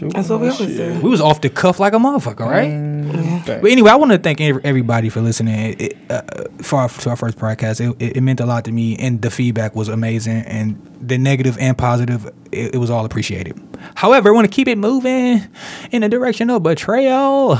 [0.00, 1.00] That's what we always do.
[1.02, 3.42] We was off the cuff like a motherfucker, right?
[3.42, 3.58] Okay.
[3.60, 6.22] But anyway, I want to thank everybody for listening it, it, uh,
[6.62, 7.80] for our, to our first podcast.
[7.80, 11.18] It, it, it meant a lot to me, and the feedback was amazing, and the
[11.18, 13.60] negative and positive, it, it was all appreciated.
[13.94, 15.46] However, I want to keep it moving
[15.92, 17.58] in the direction of betrayal.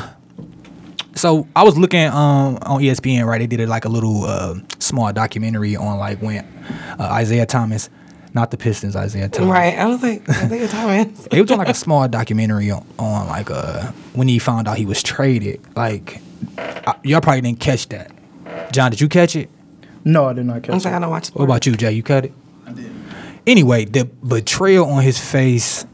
[1.14, 3.38] So I was looking um, on ESPN, right?
[3.38, 6.44] They did like a little uh, small documentary on like when
[6.98, 7.88] uh, Isaiah Thomas,
[8.36, 9.76] not the Pistons, Isaiah Thomas, Right.
[9.76, 11.26] I was like, I think it's Thomas.
[11.32, 14.76] it was on like a small documentary on, on like uh when he found out
[14.76, 15.60] he was traded.
[15.74, 16.20] Like
[16.58, 18.12] I, y'all probably didn't catch that.
[18.72, 19.50] John, did you catch it?
[20.04, 21.90] No, I did not catch I'm catch saying I don't watch What about you, Jay?
[21.92, 22.32] You cut it?
[22.66, 22.92] I did.
[23.46, 25.84] Anyway, the betrayal on his face,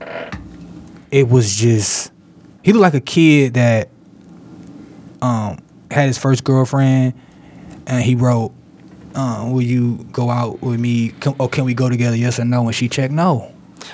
[1.10, 2.12] it was just
[2.62, 3.88] he looked like a kid that
[5.22, 5.58] um
[5.90, 7.14] had his first girlfriend
[7.86, 8.52] and he wrote,
[9.14, 11.10] uh, will you go out with me?
[11.20, 12.16] Can, or can we go together?
[12.16, 12.66] Yes or no?
[12.66, 13.52] And she checked no.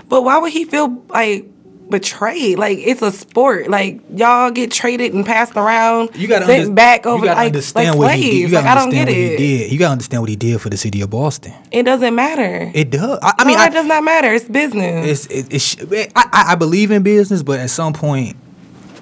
[0.09, 1.47] But why would he feel like
[1.89, 2.59] betrayed?
[2.59, 3.69] Like it's a sport.
[3.69, 6.11] Like y'all get traded and passed around.
[6.15, 8.37] You gotta sent under- back over you gotta like, understand like what he did.
[8.37, 9.39] You gotta like I don't understand get what it.
[9.39, 9.73] he did.
[9.73, 11.55] You gotta understand what he did for the city of Boston.
[11.71, 12.71] It doesn't matter.
[12.75, 13.19] It does.
[13.23, 14.33] I, I mean, no, I, it does not matter.
[14.35, 15.27] It's business.
[15.31, 18.37] it's it, it, I I believe in business, but at some point,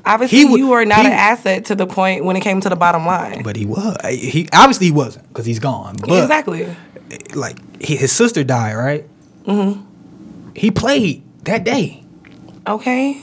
[0.06, 2.76] Obviously, you were not he- an asset to the point when it came to the
[2.76, 3.42] bottom line.
[3.42, 3.96] but he was.
[4.08, 5.96] He obviously he wasn't because he's gone.
[6.00, 6.74] But exactly.
[7.34, 9.04] like he, his sister died, right?
[9.44, 10.52] Mm-hmm.
[10.54, 12.04] He played that day.
[12.66, 13.22] Okay.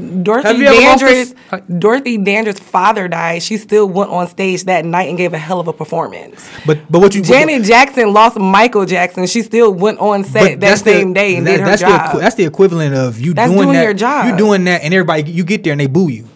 [0.00, 3.42] Dorothy Have you Dandridge, uh, Dorothy Dandridge's father died.
[3.42, 6.48] She still went on stage that night and gave a hell of a performance.
[6.66, 9.26] But but what you Janet Jackson lost Michael Jackson.
[9.26, 11.82] She still went on set that that's the- same day and that- did her that's
[11.82, 12.14] job.
[12.14, 13.84] The, that's the equivalent of you That's doing, doing that.
[13.84, 14.26] your job.
[14.30, 16.26] You doing that, and everybody you get there and they boo you.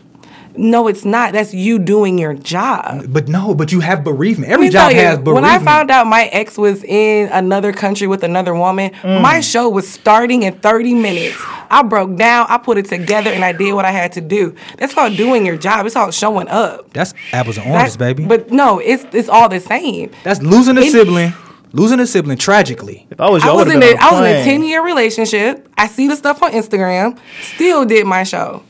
[0.56, 1.32] No, it's not.
[1.32, 3.06] That's you doing your job.
[3.12, 4.52] But no, but you have bereavement.
[4.52, 5.34] Every job you, has bereavement.
[5.34, 9.20] when I found out my ex was in another country with another woman, Mm.
[9.22, 11.36] my show was starting in 30 minutes.
[11.70, 14.54] I broke down, I put it together, and I did what I had to do.
[14.78, 15.86] That's called doing your job.
[15.86, 16.92] It's called showing up.
[16.92, 18.24] that's apples and That- oranges, baby.
[18.24, 20.10] But no, it's it's all the same.
[20.22, 21.32] that's losing a It- sibling,
[21.72, 23.06] losing a sibling tragically.
[23.10, 24.36] If I was you, I I, was in have a, been I on was in
[24.36, 25.68] a 10 year relationship.
[25.76, 27.18] I see the stuff on Instagram.
[27.42, 28.62] Still did my show.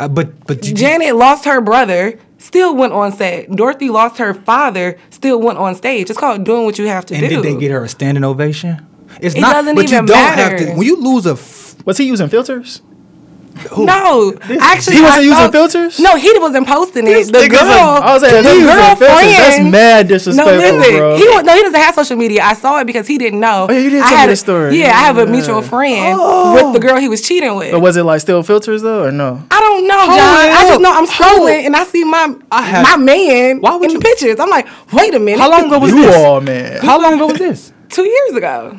[0.00, 2.18] Uh, but but you, Janet lost her brother.
[2.38, 3.50] Still went on set.
[3.50, 4.96] Dorothy lost her father.
[5.10, 6.08] Still went on stage.
[6.08, 7.34] It's called doing what you have to and do.
[7.34, 8.86] And did they get her a standing ovation?
[9.20, 9.54] It's It not.
[9.54, 10.58] doesn't but even you don't have matter.
[10.66, 10.72] to.
[10.74, 12.80] When you lose a, f- Was he using filters?
[13.76, 15.98] No, actually, He wasn't I using saw- filters?
[16.00, 17.26] No, he wasn't posting it.
[17.32, 20.06] The girl, like- I was saying, the if he was in filters, that's girlfriend- mad
[20.06, 21.16] No, disrespectful, listen, bro.
[21.16, 22.42] he wa- no, he doesn't have social media.
[22.44, 23.66] I saw it because he didn't know.
[23.68, 24.78] Oh, yeah, you did I tell me had the a- story.
[24.80, 26.54] Yeah, I have a mutual friend Oh.
[26.54, 27.72] with the girl he was cheating with.
[27.72, 29.42] But was it like still filters though, or no?
[29.50, 30.18] I don't know, John.
[30.18, 33.60] Hold I just know I'm Hold- scrolling and I see my I have- my man
[33.60, 34.38] Why would in you- the pictures.
[34.40, 35.40] I'm like, wait a minute.
[35.40, 36.16] How long ago was You this?
[36.16, 36.78] all man.
[36.82, 37.72] How long ago was this?
[37.90, 38.78] Two years ago.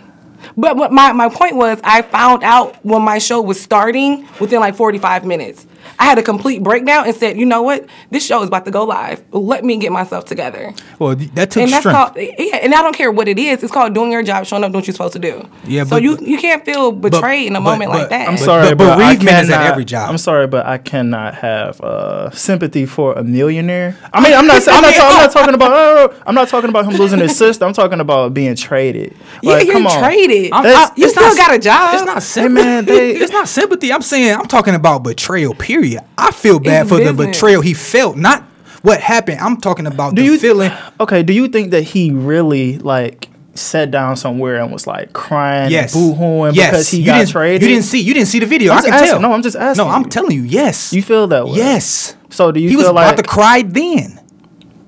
[0.57, 4.59] But what my, my point was, I found out when my show was starting within
[4.59, 5.65] like 45 minutes.
[5.97, 7.85] I had a complete breakdown and said, you know what?
[8.09, 9.23] This show is about to go live.
[9.33, 10.73] Let me get myself together.
[10.97, 12.13] Well, that took and that's strength.
[12.15, 13.63] called yeah, and I don't care what it is.
[13.63, 15.47] It's called doing your job, showing up, doing what you're supposed to do.
[15.65, 18.27] Yeah, so but- you you can't feel betrayed in a but- moment but- like that.
[18.29, 20.09] I'm sorry, but but, I bereavement is at cannot- every job.
[20.09, 23.97] I'm sorry, but I cannot have uh, sympathy for a millionaire.
[24.13, 24.61] I mean, I'm not.
[24.67, 25.71] I'm, not, mean, ta- I'm not talking about.
[25.73, 27.65] oh, I'm not talking about him losing his sister.
[27.65, 29.15] I'm talking about being traded.
[29.41, 29.99] yeah, Like, you're come on.
[29.99, 30.51] traded.
[30.53, 31.95] I'm- I- you still not- got a job.
[31.95, 32.65] It's not sympathy.
[32.65, 33.91] man, they- it's not sympathy.
[33.91, 35.53] I'm saying I'm talking about betrayal.
[35.53, 35.68] Period.
[36.17, 38.43] I feel bad It's for the betrayal he felt, not
[38.81, 39.39] what happened.
[39.39, 40.71] I'm talking about Do the you feeling.
[40.99, 41.21] Okay.
[41.23, 45.93] Do you think that he really like sat down somewhere and was like crying, Yes.
[45.93, 46.69] and boo-hooing yes.
[46.71, 47.61] because he you got didn't, traded?
[47.61, 47.99] You didn't see.
[47.99, 48.71] You didn't see the video.
[48.71, 49.19] I'm I can asking- tell.
[49.19, 50.09] no, I'm just asking No, I'm you.
[50.09, 50.43] telling you.
[50.43, 50.93] Yes.
[50.93, 51.57] You feel that way?
[51.57, 52.15] Yes.
[52.29, 53.17] So do you he was feel about like?
[53.17, 54.18] to cry then.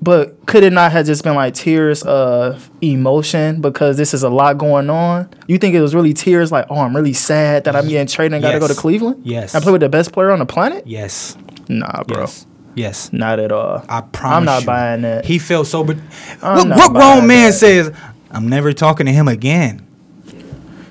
[0.03, 4.29] But could it not have just been like tears of emotion because this is a
[4.29, 5.29] lot going on?
[5.47, 8.33] You think it was really tears like, oh, I'm really sad that I'm getting traded
[8.33, 9.21] and got to go to Cleveland?
[9.23, 9.53] Yes.
[9.53, 10.87] And play with the best player on the planet?
[10.87, 11.37] Yes.
[11.69, 12.21] Nah, bro.
[12.21, 12.47] Yes.
[12.73, 13.13] Yes.
[13.13, 13.85] Not at all.
[13.87, 14.37] I promise.
[14.37, 14.65] I'm not you.
[14.65, 15.25] buying that.
[15.25, 15.81] He felt so.
[15.83, 17.57] I'm what, what grown man that.
[17.57, 17.93] says,
[18.31, 19.85] "I'm never talking to him again"?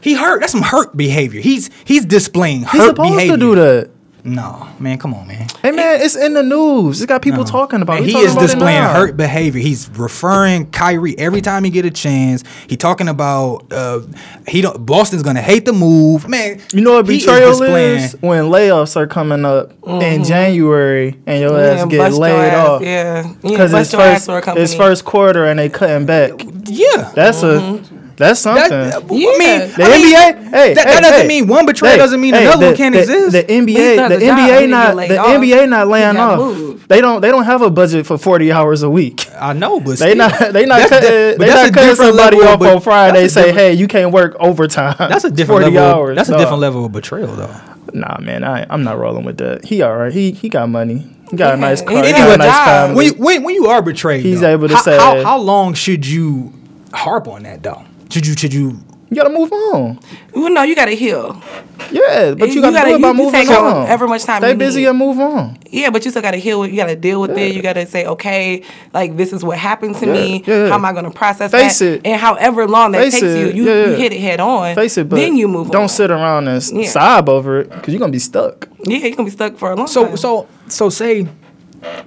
[0.03, 0.41] He hurt.
[0.41, 1.41] That's some hurt behavior.
[1.41, 3.37] He's he's displaying hurt He's supposed behavior.
[3.37, 3.91] to do that.
[4.25, 5.47] No, man, come on, man.
[5.63, 7.01] Hey man, it's in the news.
[7.01, 7.99] It's got people talking about.
[7.99, 8.09] And it.
[8.09, 8.93] he talking is about displaying now.
[8.93, 9.61] hurt behavior.
[9.61, 12.45] He's referring Kyrie every time he get a chance.
[12.69, 14.01] He talking about uh,
[14.47, 14.85] he don't.
[14.85, 16.61] Boston's gonna hate the move, man.
[16.73, 18.13] You know what he is betrayal is?
[18.21, 22.83] When layoffs are coming up in January and your Yeah, ass get laid ass, off.
[22.83, 24.65] Yeah, yeah Because bust it's first, for a company.
[24.65, 26.33] it's first quarter and they cutting back.
[26.67, 27.83] Yeah, That's a
[28.21, 28.71] that's something.
[28.71, 31.27] that, I mean, The I mean, NBA, hey, that, hey, that doesn't hey.
[31.29, 33.33] mean one betrayal Hey, doesn't mean hey, another the, one can't the, exist.
[33.33, 34.39] The NBA, still the has a job.
[34.39, 35.27] He NBA didn't not get laid the off.
[35.27, 36.39] NBA not laying off.
[36.39, 36.89] moved.
[36.89, 39.27] They don't they don't have a budget for forty hours a week.
[39.35, 42.67] I know, but They still, not they not cutting di- they not cutting somebody level
[42.67, 43.23] off on Friday.
[43.23, 44.97] that's Say hey, you can't work overtime.
[44.99, 46.01] That's a different forty level.
[46.01, 46.17] hours.
[46.17, 47.55] That's a different level of betrayal, though.
[47.93, 49.65] Nah, man, I I'm not rolling with that.
[49.65, 50.13] He all right.
[50.13, 51.07] He he got money.
[51.31, 51.97] He got a nice car.
[51.97, 52.97] He did got a a nice family.
[52.97, 55.39] When you, when, when you are betrayed, He's though, able to how, say- how, how
[55.39, 56.53] long should you
[56.93, 57.85] harp on that though?
[58.11, 58.79] Should you should you?
[59.09, 59.99] you gotta move on.
[60.35, 61.43] well, no, you got to heal.
[61.91, 63.87] Yeah, but you, You gotta, gotta- do it by you- you moving take on.
[63.87, 64.87] however much time Stay you busy need.
[64.87, 65.59] and move on.
[65.69, 66.63] Yeah, but you still got to heal.
[66.63, 66.71] it.
[66.71, 67.53] You got to deal with it.
[67.53, 68.63] You got to say, okay,
[68.95, 70.45] like this is what happened to Yeah, me.
[70.47, 70.69] yeah, yeah.
[70.69, 71.85] How am I going to process Face that?
[71.87, 72.01] it.
[72.07, 73.55] And however long that Face takes it.
[73.57, 74.77] you, you, Yeah, you hit it head on.
[74.77, 75.67] Face it, but then you move.
[75.67, 75.73] On.
[75.73, 75.89] Don't on.
[75.89, 76.89] sit around and Yeah.
[76.89, 78.69] sob over it because you're gonna be stuck.
[78.85, 80.17] Yeah, you're gonna be stuck for a long So time.
[80.19, 81.27] so so say,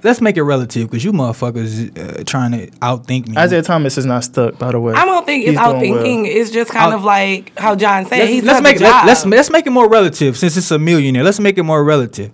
[0.02, 3.36] let's make it relative because you motherfuckers uh, trying to outthink me.
[3.36, 4.94] Isaiah Thomas is not stuck, by the way.
[4.94, 6.04] I don't think it's He's out doing well.
[6.26, 8.18] It's just kind Out- of like how John said.
[8.18, 9.06] let's, He's let's make a let, job.
[9.06, 11.24] let's let's make it more relative since it's a millionaire.
[11.24, 12.32] Let's make it more relative.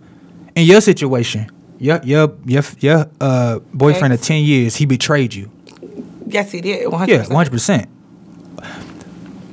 [0.57, 4.22] In your situation, your your your your uh, boyfriend Ex.
[4.22, 5.50] of ten years, he betrayed you.
[6.26, 6.87] Yes, he did.
[6.87, 7.09] 100%.
[7.09, 7.88] Yeah, one hundred percent.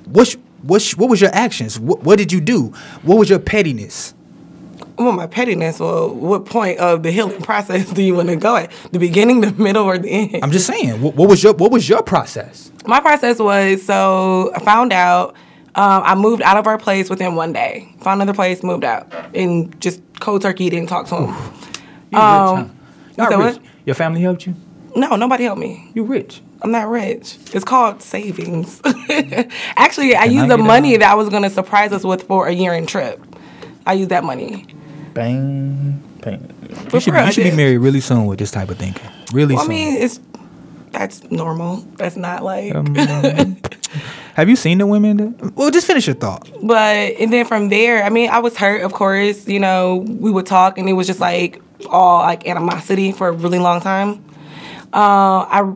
[0.06, 1.80] What's what's what was your actions?
[1.80, 2.68] What, what did you do?
[3.04, 4.14] What was your pettiness?
[4.98, 5.80] Well, my pettiness.
[5.80, 8.72] Well, what point of the healing process do you want to go at?
[8.92, 10.44] The beginning, the middle, or the end?
[10.44, 11.02] I'm just saying.
[11.02, 12.72] What, what was your what was your process?
[12.86, 15.36] My process was so I found out.
[15.76, 17.94] Um, I moved out of our place within one day.
[18.00, 21.28] Found another place, moved out, and just cold turkey didn't talk to him.
[21.28, 22.54] You rich, huh?
[22.54, 22.80] Um,
[23.16, 23.38] Not rich.
[23.38, 23.60] what?
[23.86, 24.56] Your family helped you.
[24.96, 25.92] No, nobody helped me.
[25.94, 26.42] You rich.
[26.64, 27.38] I'm not rich.
[27.54, 28.82] It's called savings.
[29.78, 32.48] Actually, I Can I used the money that I was gonna surprise us with for
[32.48, 33.24] a year in trip.
[33.86, 34.66] I used that money.
[35.18, 36.54] Bang, bang.
[36.94, 37.58] You should, real, you should be did.
[37.58, 39.10] married really soon with this type of thinking.
[39.34, 40.20] Really Well, I mean, it's
[40.92, 41.78] that's normal.
[41.96, 42.76] That's not like.
[42.76, 42.94] Um,
[44.36, 45.18] have you seen the women?
[45.18, 46.48] That, well, just finish your thought.
[46.62, 48.84] But and then from there, I mean, I was hurt.
[48.84, 53.12] Of course, you know, we would talk, and it was just like all like animosity
[53.12, 54.24] for a really long time.
[54.94, 55.74] Uh, I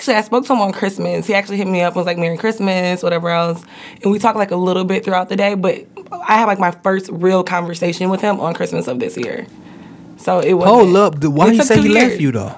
[0.00, 1.26] actually I spoke to him on Christmas.
[1.26, 3.62] He actually hit me up and was like Merry Christmas, whatever else,
[4.02, 5.54] and we talked like a little bit throughout the day.
[5.54, 9.46] But I had like my first real conversation with him on Christmas of this year.
[10.16, 10.66] So it was.
[10.68, 11.20] Hold up.
[11.20, 12.54] the- Why it you took say two he left you though?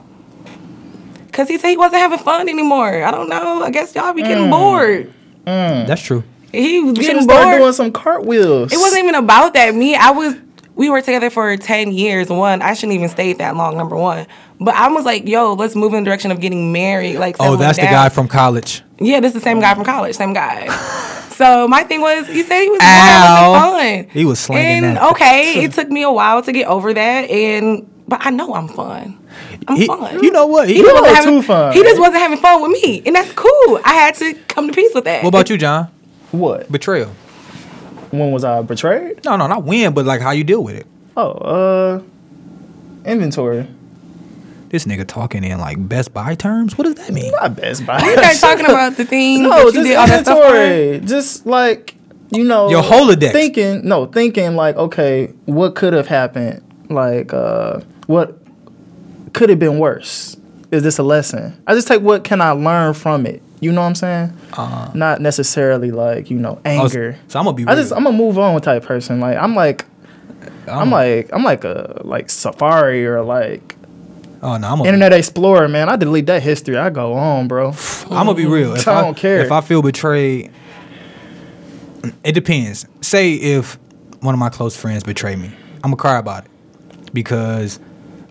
[1.32, 3.02] Cause he said he wasn't having fun anymore.
[3.04, 3.62] I don't know.
[3.62, 4.26] I guess y'all be Mm.
[4.28, 5.12] getting bored.
[5.44, 6.22] That's true.
[6.52, 7.58] He was You getting start bored.
[7.58, 8.72] doing some cartwheels.
[8.72, 9.74] It wasn't even about that.
[9.74, 10.34] Me, I was.
[10.74, 12.28] We were together for ten years.
[12.28, 13.76] One, I shouldn't even stayed that long.
[13.78, 14.26] Number one,
[14.64, 17.44] but I was like, "Yo, let's move in the direction of getting married." Like, Oh,
[17.44, 18.82] settling that's the guy from college.
[18.98, 20.14] Yeah, this is the same guy from college.
[20.16, 20.66] Same guy.
[21.30, 23.54] so my thing was, he said he was Ow.
[23.54, 24.08] fun.
[24.10, 25.10] He was slinging and, that.
[25.12, 28.68] Okay, it took me a while to get over that, and but I know I'm
[28.68, 29.18] fun.
[29.68, 30.22] I'm He- fun.
[30.22, 30.68] you know what?
[30.68, 31.72] He- He, just wasn't having, too fun.
[31.72, 33.80] He just wasn't having fun with me, and that's cool.
[33.84, 35.22] I had to come to peace with that.
[35.22, 35.88] What about you, John?
[36.32, 36.70] What?
[36.70, 37.10] Betrayal.
[38.10, 39.24] When was I betrayed?
[39.24, 40.86] No, no, not when, but like how you deal with it.
[41.16, 42.02] Oh, uh,
[43.04, 43.66] inventory.
[44.72, 46.78] This nigga talking in like Best Buy terms.
[46.78, 47.30] What does that mean?
[47.32, 48.00] Not Best Buy.
[48.02, 50.56] You guys talking about the thing no, that you just did all that stuff for?
[50.56, 51.06] inventory.
[51.06, 51.94] Just like
[52.30, 53.32] you know, Your Rolodex.
[53.32, 56.62] Thinking, no, thinking like, okay, what could have happened?
[56.88, 58.38] Like, uh, what
[59.34, 60.38] could have been worse?
[60.70, 61.62] Is this a lesson?
[61.66, 63.42] I just take what can I learn from it.
[63.60, 64.36] You know what I'm saying?
[64.54, 67.18] Uh, Not necessarily like you know I was- anger.
[67.28, 67.66] so I'm gonna be.
[67.66, 67.98] I just real.
[67.98, 69.20] I'm a move on with type person.
[69.20, 69.84] Like I'm like
[70.66, 73.76] I'm like I'm like a like Safari or like
[74.42, 74.84] Oh no, I'm gonna.
[74.88, 75.88] Internet Explorer, man.
[75.88, 76.76] I delete that history.
[76.76, 77.68] I go on, bro.
[78.10, 78.74] I'm gonna be real.
[78.74, 79.40] If I I don't care.
[79.44, 80.50] If I feel betrayed,
[82.24, 82.86] it depends.
[83.00, 83.78] Say if
[84.20, 86.50] one of my close friends betray me, I'm gonna cry about it
[87.14, 87.78] because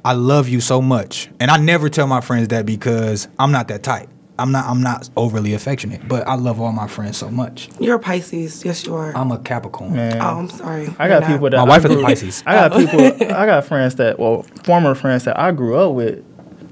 [0.03, 3.67] I love you so much, and I never tell my friends that because I'm not
[3.69, 4.09] that type.
[4.39, 4.65] I'm not.
[4.65, 7.69] I'm not overly affectionate, but I love all my friends so much.
[7.79, 8.65] You're a Pisces.
[8.65, 9.15] Yes, you are.
[9.15, 9.93] I'm a Capricorn.
[9.95, 10.17] Man.
[10.19, 10.87] oh, I'm sorry.
[10.97, 11.51] I got You're people not.
[11.51, 12.43] that My I wife is a Pisces.
[12.45, 13.33] I got people.
[13.35, 16.23] I got friends that, well, former friends that I grew up with,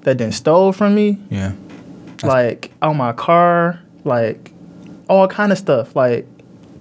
[0.04, 1.52] that then stole from me, Yeah.
[2.24, 4.52] like on my car, like
[5.08, 6.26] all kind of stuff, like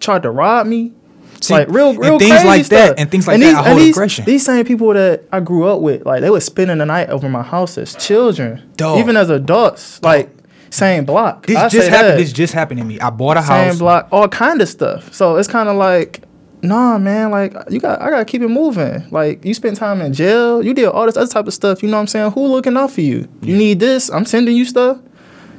[0.01, 0.93] tried to rob me.
[1.41, 3.67] See, like real, and real things crazy like that- and things like that, I and
[3.69, 4.25] hold these, aggression.
[4.25, 7.29] These same people that I grew up with, like they were spending the night over
[7.29, 8.99] my house as children, Dog.
[8.99, 10.31] even as adults, like
[10.71, 11.47] same block.
[11.47, 12.13] This I just happened.
[12.13, 12.17] that.
[12.19, 13.01] This just happened to me.
[13.01, 13.71] I bought a same house.
[13.73, 15.13] Same block, all kind of stuff.
[15.15, 16.23] So it's kind of like,
[16.63, 19.09] nah, man, like you got, I gotta keep it moving.
[19.11, 21.83] Like you spent time in jail, you did all this other type of stuff.
[21.83, 22.33] You know what I'm saying?
[22.33, 23.29] Who looking out for you?
[23.43, 24.11] You need this?
[24.11, 24.99] I'm sending you stuff.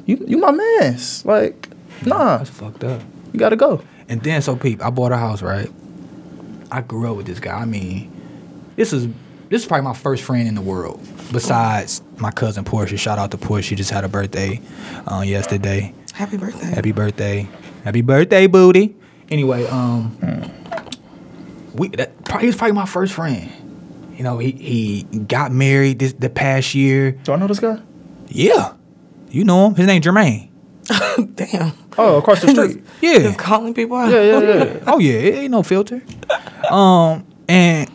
[0.06, 1.26] You, you my man's.
[1.26, 1.70] Like,
[2.06, 3.02] nah, That's fucked up.
[3.34, 3.82] you gotta go.
[4.08, 5.70] And then so peep, I bought a house, right?
[6.72, 7.60] I grew up with this guy.
[7.60, 8.12] I mean,
[8.76, 9.08] this is
[9.50, 11.00] this is probably my first friend in the world.
[11.32, 12.98] Besides my cousin Portia.
[12.98, 13.68] Shout out to Portia.
[13.70, 14.62] She just had a birthday
[15.08, 15.94] uh, yesterday.
[16.14, 16.68] Happy birthday.
[16.68, 17.48] Happy birthday.
[17.84, 18.96] Happy birthday, booty.
[19.30, 20.18] Anyway, um
[21.74, 23.52] we that probably, he was probably my first friend.
[24.16, 27.12] You know, he he got married this the past year.
[27.12, 27.80] Do I know this guy?
[28.28, 28.74] Yeah.
[29.30, 29.76] You know him.
[29.76, 30.50] His name Jermaine.
[31.36, 31.72] Damn.
[31.98, 32.84] Oh, across the street.
[33.02, 33.20] Yeah.
[33.20, 34.12] Just calling people out.
[34.12, 34.84] yeah, yeah, yeah.
[34.88, 36.02] oh yeah, it ain't no filter.
[36.70, 37.90] Um, and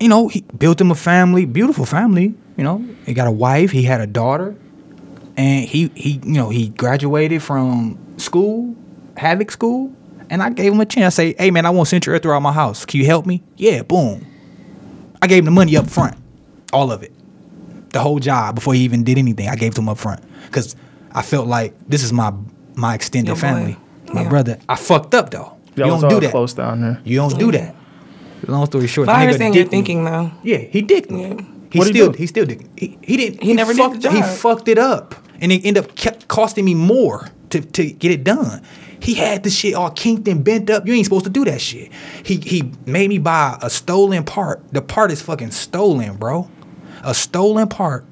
[0.00, 2.34] you know, he built him a family, beautiful family.
[2.56, 4.56] You know, he got a wife, he had a daughter,
[5.36, 8.74] and he he you know he graduated from school,
[9.16, 9.92] HVAC School,
[10.28, 11.18] and I gave him a chance.
[11.18, 12.84] I say, hey man, I want Central Air throughout my house.
[12.84, 13.42] Can you help me?
[13.56, 14.26] Yeah, boom.
[15.22, 16.16] I gave him the money up front,
[16.72, 17.12] all of it,
[17.90, 19.48] the whole job before he even did anything.
[19.48, 20.74] I gave to him up front because
[21.12, 22.32] I felt like this is my
[22.74, 23.40] my extended boy.
[23.40, 23.76] family,
[24.12, 24.28] my Yeah.
[24.28, 24.58] brother.
[24.68, 25.52] I fucked up though.
[25.76, 26.30] That you don't do that.
[26.32, 27.00] close down there.
[27.04, 27.76] You don't do that.
[28.46, 29.78] Long story short, But I nigga understand your dicked me.
[29.78, 30.30] thinking though.
[30.42, 31.22] Yeah, he dicked me.
[31.22, 31.40] Yeah.
[31.70, 32.18] He What'd he still do?
[32.18, 32.68] he still did.
[32.76, 33.42] He, he didn't.
[33.42, 36.64] He never did fucked, the He fucked it up, and it ended up kept costing
[36.64, 38.62] me more to, to get it done.
[39.00, 40.86] He had the shit all kinked and bent up.
[40.86, 41.92] You ain't supposed to do that shit.
[42.24, 44.62] He he made me buy a stolen part.
[44.72, 46.48] The part is fucking stolen, bro.
[47.04, 48.06] A stolen part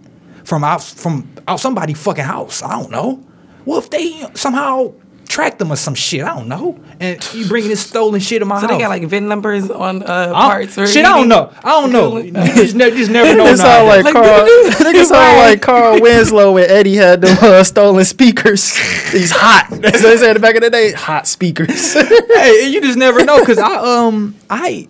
[0.45, 2.62] from out from out somebody fucking house.
[2.62, 3.16] I don't know.
[3.64, 4.93] What if they somehow
[5.29, 6.22] tracked them or some shit?
[6.24, 6.79] I don't know.
[6.99, 8.70] And you bringing this stolen shit in my So house.
[8.70, 11.53] they got like VIN numbers on uh, parts or shit, I don't know.
[11.62, 12.16] I don't know.
[12.27, 13.47] You just, ne- just never know.
[13.47, 14.45] It sound like Like, Carl.
[14.49, 18.72] It sound like Carl Winslow and Eddie had the uh, stolen speakers.
[19.12, 19.68] These hot.
[19.70, 20.93] That's what they said back in the day.
[20.93, 21.93] Hot speakers.
[21.95, 23.74] hey, you just never know because I
[24.07, 24.89] um I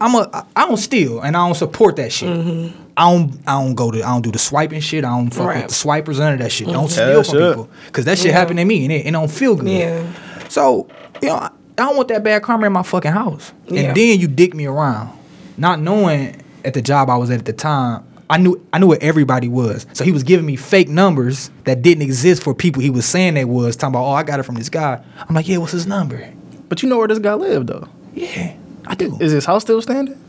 [0.00, 2.72] I'm a I- I don't steal and I don't support that shit.
[3.00, 5.06] I don't I don't go to I don't do the swiping shit.
[5.06, 5.56] I don't fuck Right.
[5.62, 6.66] with the swipers none of that shit.
[6.66, 7.48] Don't Yeah, steal from shit.
[7.50, 8.36] people because that shit mm-hmm.
[8.36, 9.68] happened to me and it, it don't feel good.
[9.68, 10.12] Yeah.
[10.48, 10.86] So
[11.22, 11.46] you know I,
[11.78, 13.52] I don't want that bad karma in my fucking house.
[13.68, 13.80] Yeah.
[13.80, 15.18] And then you dick me around,
[15.56, 18.04] not knowing at the job I was at at the time.
[18.28, 19.86] I knew I knew what everybody was.
[19.94, 23.32] So he was giving me fake numbers that didn't exist for people he was saying
[23.32, 23.76] they was.
[23.76, 25.02] Talking about, oh, I got it from this guy.
[25.26, 26.32] I'm like, yeah, what's his number?
[26.68, 27.88] but you know where this guy lived though.
[28.14, 28.54] Yeah,
[28.86, 29.16] I do.
[29.20, 30.22] Is his house still standing?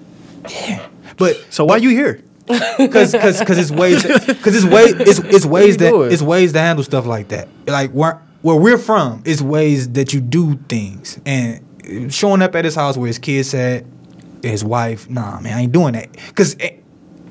[0.49, 2.24] Yeah, but So why you here?
[2.46, 6.12] Because because because it's ways because it's way it's it's ways that doing?
[6.12, 7.48] it's ways to handle stuff like that.
[7.68, 11.64] Like where where we're from, it's ways that you do things and
[12.14, 13.86] showing up at his house where his kids at,
[14.44, 15.10] his wife.
[15.10, 16.10] Nah, man, I ain't doing that
[16.60, 16.84] it,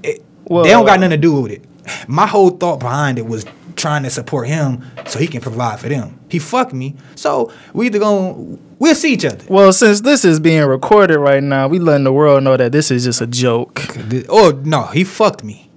[0.03, 1.65] it, Well- they don't got nothing to do with it.
[2.07, 3.45] My whole thought behind it was
[3.77, 6.19] trying to support him so he can provide for them.
[6.29, 9.45] He fucked me, so we either gonna we'll see each other.
[9.49, 12.91] Well, since this is being recorded right now, we letting the world know that this
[12.91, 13.83] is just a joke.
[14.29, 15.71] Oh no, he fucked me,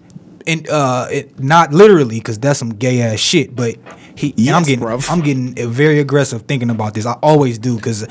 [0.45, 3.55] and uh, it, not literally because that's some gay ass shit.
[3.55, 3.75] But
[4.15, 5.09] he, and I'm getting, bruv.
[5.09, 7.05] I'm getting uh, very aggressive thinking about this.
[7.05, 8.07] I always do because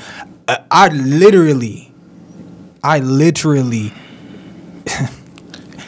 [0.47, 1.91] I, I literally,
[2.83, 3.93] I literally.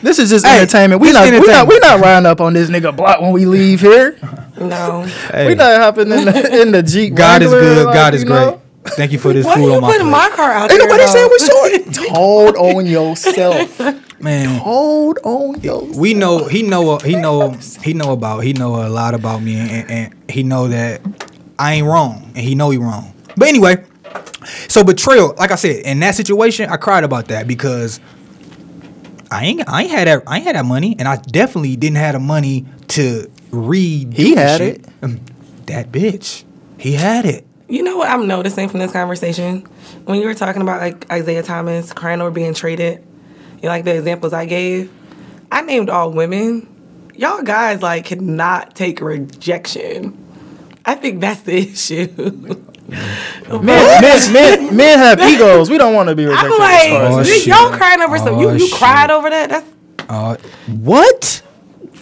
[0.06, 1.01] This is just Hey, entertainment.
[1.01, 3.45] We this not, we not we not riding up on this nigga block when we
[3.45, 4.18] leave here.
[4.60, 5.03] No.
[5.32, 7.16] Hey, We not hopping in the in the Jeep.
[7.16, 7.86] God is good.
[7.86, 8.36] like, God is great.
[8.36, 8.62] know?
[8.86, 10.12] Thank you for this Why food you on my putting plate.
[10.12, 10.88] my car out Ain't there?
[10.88, 11.72] nobody saying though?
[11.72, 12.10] we short.
[12.16, 14.22] Hold on yourself.
[14.22, 15.95] Man, Hold on yourself.
[15.97, 17.49] we know he know he know
[17.84, 21.01] he know about he know a lot about me and, and he know that
[21.58, 23.14] I ain't wrong and he know he wrong.
[23.36, 23.84] But anyway,
[24.68, 27.99] so betrayal, like I said, in that situation, I cried about that because
[29.36, 31.98] I ain't I ain't had that I ain't had that money and I definitely didn't
[31.98, 34.14] have the money to read.
[34.14, 34.86] He had it.
[35.02, 35.20] Um,
[35.66, 36.46] that bitch,
[36.78, 37.46] he had it.
[37.68, 39.62] You know what I'm noticing from this conversation?
[40.06, 43.06] When you were talking about like Isaiah Thomas crying over being traded,
[43.58, 44.90] you know, like the examples I gave,
[45.52, 46.72] I named all women.
[47.16, 50.25] Y'all guys like cannot take rejection.
[50.86, 52.08] I think that's the issue.
[52.88, 55.72] Men, men, men, men have egos.
[55.72, 56.52] We don't want to be rejected.
[56.52, 57.48] I'm like, Oh, shit.
[57.48, 58.40] y'all crying over some.
[58.40, 58.78] You Oh, you shit.
[58.78, 59.50] cried over that?
[59.50, 59.66] That's
[60.08, 60.36] Uh,
[60.68, 61.42] what?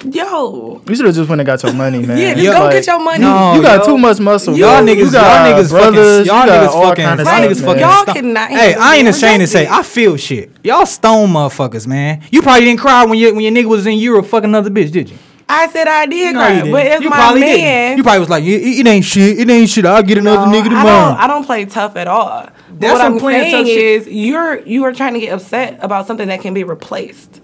[0.06, 0.82] yo.
[0.88, 2.18] You should have just went and got your money, man.
[2.18, 3.20] Yeah, just Yeah, go Like, get your money.
[3.20, 3.86] No, You got yo.
[3.94, 4.58] too much muscle.
[4.58, 4.94] Y'all bro.
[4.94, 7.82] niggas, You y'all niggas brothers, fucking, y'all you got niggas fucking, kind y'all niggas fucking.
[7.82, 9.68] Y'all cannot Hey, I ain't ashamed to say.
[9.70, 10.52] I feel shit.
[10.64, 12.22] Y'all stone motherfuckers, man.
[12.32, 14.92] You probably didn't cry when your when your nigga was in Europe fucking another bitch,
[14.92, 15.18] did you?
[15.54, 16.72] I said I did No, cry, you didn't.
[16.72, 17.58] but it's you my probably man.
[17.58, 17.98] Didn't.
[17.98, 19.40] You probably was like, it, it ain't shit.
[19.40, 19.86] It ain't shit.
[19.86, 21.10] I'll get another No, nigga I tomorrow.
[21.14, 22.50] don't, I don't play tough at all.
[22.80, 24.08] That's what I'm playing tough saying shit.
[24.08, 27.40] is you're you are trying to get upset about something that can be replaced.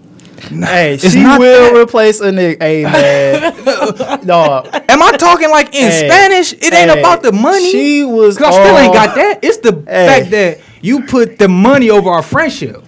[0.48, 1.80] Hey, It's she will that.
[1.82, 2.60] replace a nigga.
[2.62, 4.20] Hey, man.
[4.26, 4.68] Dog.
[4.88, 6.52] Am I talking like in Hey, Spanish?
[6.54, 7.70] It ain't hey, about the money.
[7.70, 8.38] She was.
[8.38, 9.40] Cause I still ain't got that.
[9.42, 10.06] It's the Hey.
[10.06, 12.82] fact that you put the money over our friendship.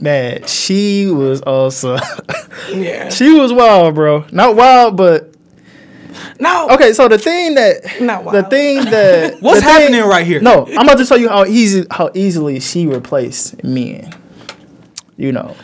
[0.00, 0.04] Yeah.
[0.38, 1.98] Man, she was also.
[2.72, 3.08] Yeah.
[3.08, 4.24] she was wild, bro.
[4.32, 5.34] Not wild, but
[6.38, 6.68] No.
[6.70, 6.92] okay.
[6.92, 8.36] So the thing that Not wild.
[8.44, 10.40] the thing that What's the thing- happening right here?
[10.40, 14.12] No, I'm about to tell you how easy how easily she replaced men.
[15.16, 15.56] You know.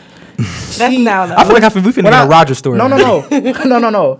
[0.77, 1.35] That's now though.
[1.35, 2.77] I feel like I feel we finna When get I- a Roger story.
[2.77, 4.19] No, no, right no, no, no, no.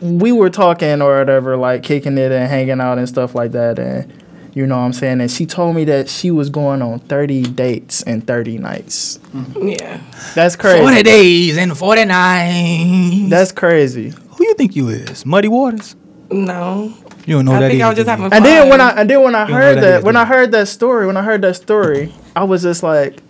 [0.00, 3.78] We were talking or whatever, like kicking it and hanging out and stuff like that,
[3.78, 4.10] and
[4.54, 5.20] you know what I'm saying.
[5.20, 9.18] And she told me that she was going on 30 dates and 30 nights.
[9.60, 10.00] yeah.
[10.34, 10.80] That's crazy.
[10.82, 13.30] Forty days and forty nights.
[13.30, 14.10] That's crazy.
[14.10, 15.24] Who you think you is?
[15.26, 15.96] Muddy Waters?
[16.30, 16.92] No.
[17.26, 18.16] You don't know I that think I was just do you?
[18.16, 18.36] having fun.
[18.36, 20.24] And then when I and then when I You heard that that, is, when I
[20.24, 23.20] heard that story, when I heard that story, I was just like,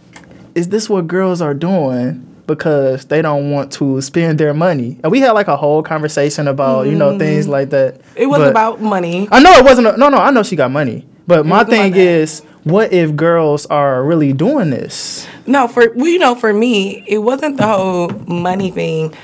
[0.54, 2.26] is this what girls are doing?
[2.46, 4.98] Because they don't want to spend their money.
[5.04, 7.94] And we had like a whole conversation about, you know, things like that.
[8.00, 8.16] Mm-hmm.
[8.16, 9.28] it was But- about money.
[9.30, 9.86] I know it wasn't.
[9.86, 11.06] A, no, no, I know she got money.
[11.30, 15.28] But my thing is, what if girls are really doing this?
[15.46, 19.14] No, for well, you know, for me, it wasn't the whole money thing.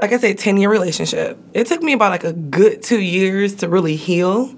[0.00, 1.38] Like I said, ten year relationship.
[1.54, 4.54] It took me about like a good two years to really heal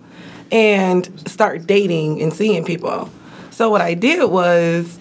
[0.53, 3.09] and start dating and seeing people.
[3.51, 4.99] So what I did was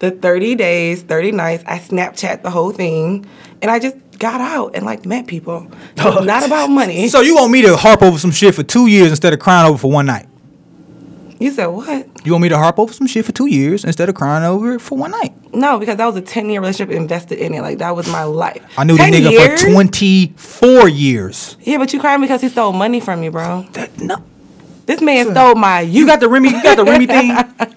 [0.00, 1.62] the thirty days, thirty nights.
[1.68, 3.26] I Snapchat the whole thing,
[3.62, 5.70] and I just got out and like met people.
[5.96, 7.06] It not about money.
[7.06, 9.68] So you want me to harp over some shit for two years instead of crying
[9.68, 10.27] over for one night?
[11.40, 12.06] You said what?
[12.26, 14.74] You want me to harp over some shit for two years instead of crying over
[14.74, 15.32] it for one night?
[15.54, 17.62] No, because that was a ten year relationship invested in it.
[17.62, 18.62] Like that was my life.
[18.76, 19.62] I knew the nigga years?
[19.62, 21.56] for 24 years.
[21.60, 23.62] Yeah, but you crying because he stole money from you, bro.
[23.72, 24.16] That, no.
[24.86, 25.94] This man stole my youth.
[25.94, 27.28] You got the Remy, you got the Remy thing?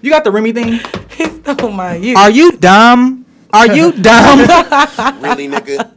[0.01, 0.79] You got the Remy thing?
[1.17, 2.17] he stole my youth.
[2.17, 3.25] Are you dumb?
[3.53, 4.39] Are you dumb?
[5.21, 5.91] Really, nigga?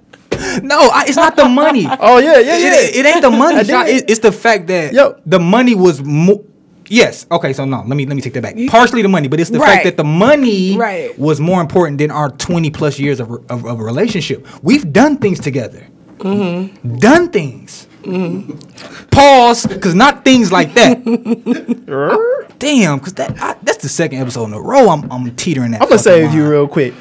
[0.62, 1.86] no, I, it's not the money.
[1.88, 2.74] Oh yeah, yeah, yeah.
[2.74, 3.58] It, it ain't the money.
[3.58, 3.86] I Sean.
[3.86, 3.96] did.
[4.04, 5.18] It- it's the fact that Yo.
[5.24, 6.42] the money was more.
[6.88, 7.26] Yes.
[7.30, 7.52] Okay.
[7.52, 7.78] So no.
[7.78, 8.56] Let me let me take that back.
[8.68, 9.74] Partially the money, but it's the Right.
[9.74, 11.18] fact that the money Right.
[11.18, 14.46] was more important than our twenty plus years of, of, of a relationship.
[14.62, 15.86] We've done things together.
[16.18, 16.96] Mm-hmm.
[16.98, 17.86] Done things.
[19.10, 21.02] Pause, because not things like that.
[22.58, 24.90] Damn, because that I, that's the second episode in a row.
[24.90, 25.82] I'm I'm teetering that.
[25.82, 26.94] I'm gonna save you real quick,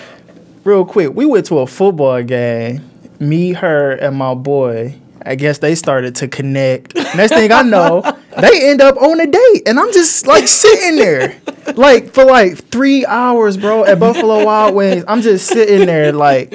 [0.64, 1.14] real quick.
[1.14, 2.90] We went to a football game.
[3.20, 4.96] Me, her, and my boy.
[5.26, 6.96] I guess they started to connect.
[6.96, 8.02] Next thing I know,
[8.42, 11.40] they end up on a date, and I'm just like sitting there,
[11.76, 15.04] like for like three hours, bro, at Buffalo Wild Wings.
[15.08, 16.52] I'm just sitting there, like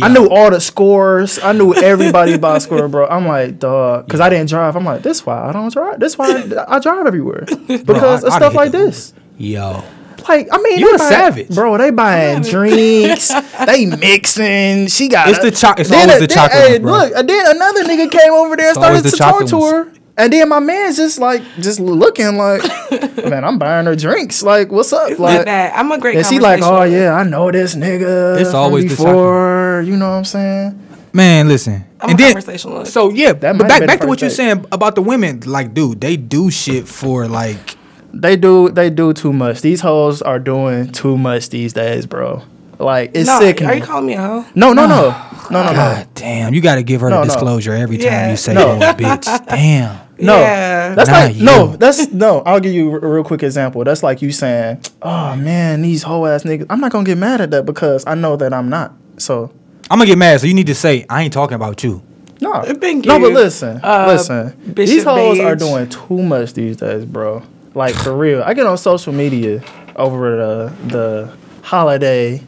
[0.00, 1.38] I knew all the scores.
[1.38, 3.06] I knew everybody by score, bro.
[3.06, 4.76] I'm like, dog, because I didn't drive.
[4.76, 6.00] I'm like, this why I don't drive.
[6.00, 9.12] This why I, I drive everywhere because I- of I'd stuff like this.
[9.36, 9.82] Yo.
[10.28, 11.48] Like, I mean, You they a buying- savage.
[11.54, 11.76] bro.
[11.76, 13.28] They buying drinks,
[13.66, 14.86] they mixing.
[14.86, 16.92] She got It's a- the cho- it's always a- the chocolate Hey, ones, bro.
[16.92, 19.92] look, and then another nigga came over there and started the to talk to her.
[20.16, 22.62] And then my man's just like, just looking like,
[23.24, 24.42] man, I'm buying her drinks.
[24.44, 25.10] Like, what's up?
[25.10, 25.76] It's like, not that.
[25.76, 28.40] I'm a great and she like, oh yeah, I know this nigga.
[28.40, 29.82] It's always the before.
[29.84, 30.80] You know what I'm saying?
[31.12, 31.84] Man, listen.
[32.00, 32.86] I'm and a then.
[32.86, 35.40] So yeah, That but back back to what you're saying about the women.
[35.46, 37.76] Like, dude, they do shit for like.
[38.12, 39.60] They do they do too much.
[39.62, 42.42] These hoes are doing too much these days, bro.
[42.78, 43.70] Like it's no, sickening.
[43.70, 44.44] are you calling me a hoe?
[44.54, 45.10] no, no, no,
[45.50, 45.72] no, no, no.
[45.72, 47.32] God damn, you got to give her No, the no.
[47.32, 48.30] disclosure every time Yeah.
[48.30, 48.72] you say No.
[48.72, 49.98] "oh, bitch." Damn.
[50.18, 50.94] No, Yeah.
[50.94, 51.76] that's Nah, like no.
[51.76, 52.40] That's no.
[52.46, 53.82] I'll give you a real quick example.
[53.84, 57.40] That's like you saying, "Oh man, these hoe ass niggas." I'm not gonna get mad
[57.40, 58.92] at that because I know that I'm not.
[59.18, 59.50] So
[59.90, 60.40] I'm gonna get mad.
[60.40, 62.02] So you need to say, "I ain't talking about you."
[62.40, 63.18] no, it Thank no.
[63.18, 64.52] But listen, Uh, listen.
[64.74, 67.42] Bishop These hoes are doing too much these days, bro.
[67.74, 68.42] Like for real.
[68.44, 69.62] I get on social media
[69.96, 71.30] over the the
[71.62, 72.42] holiday,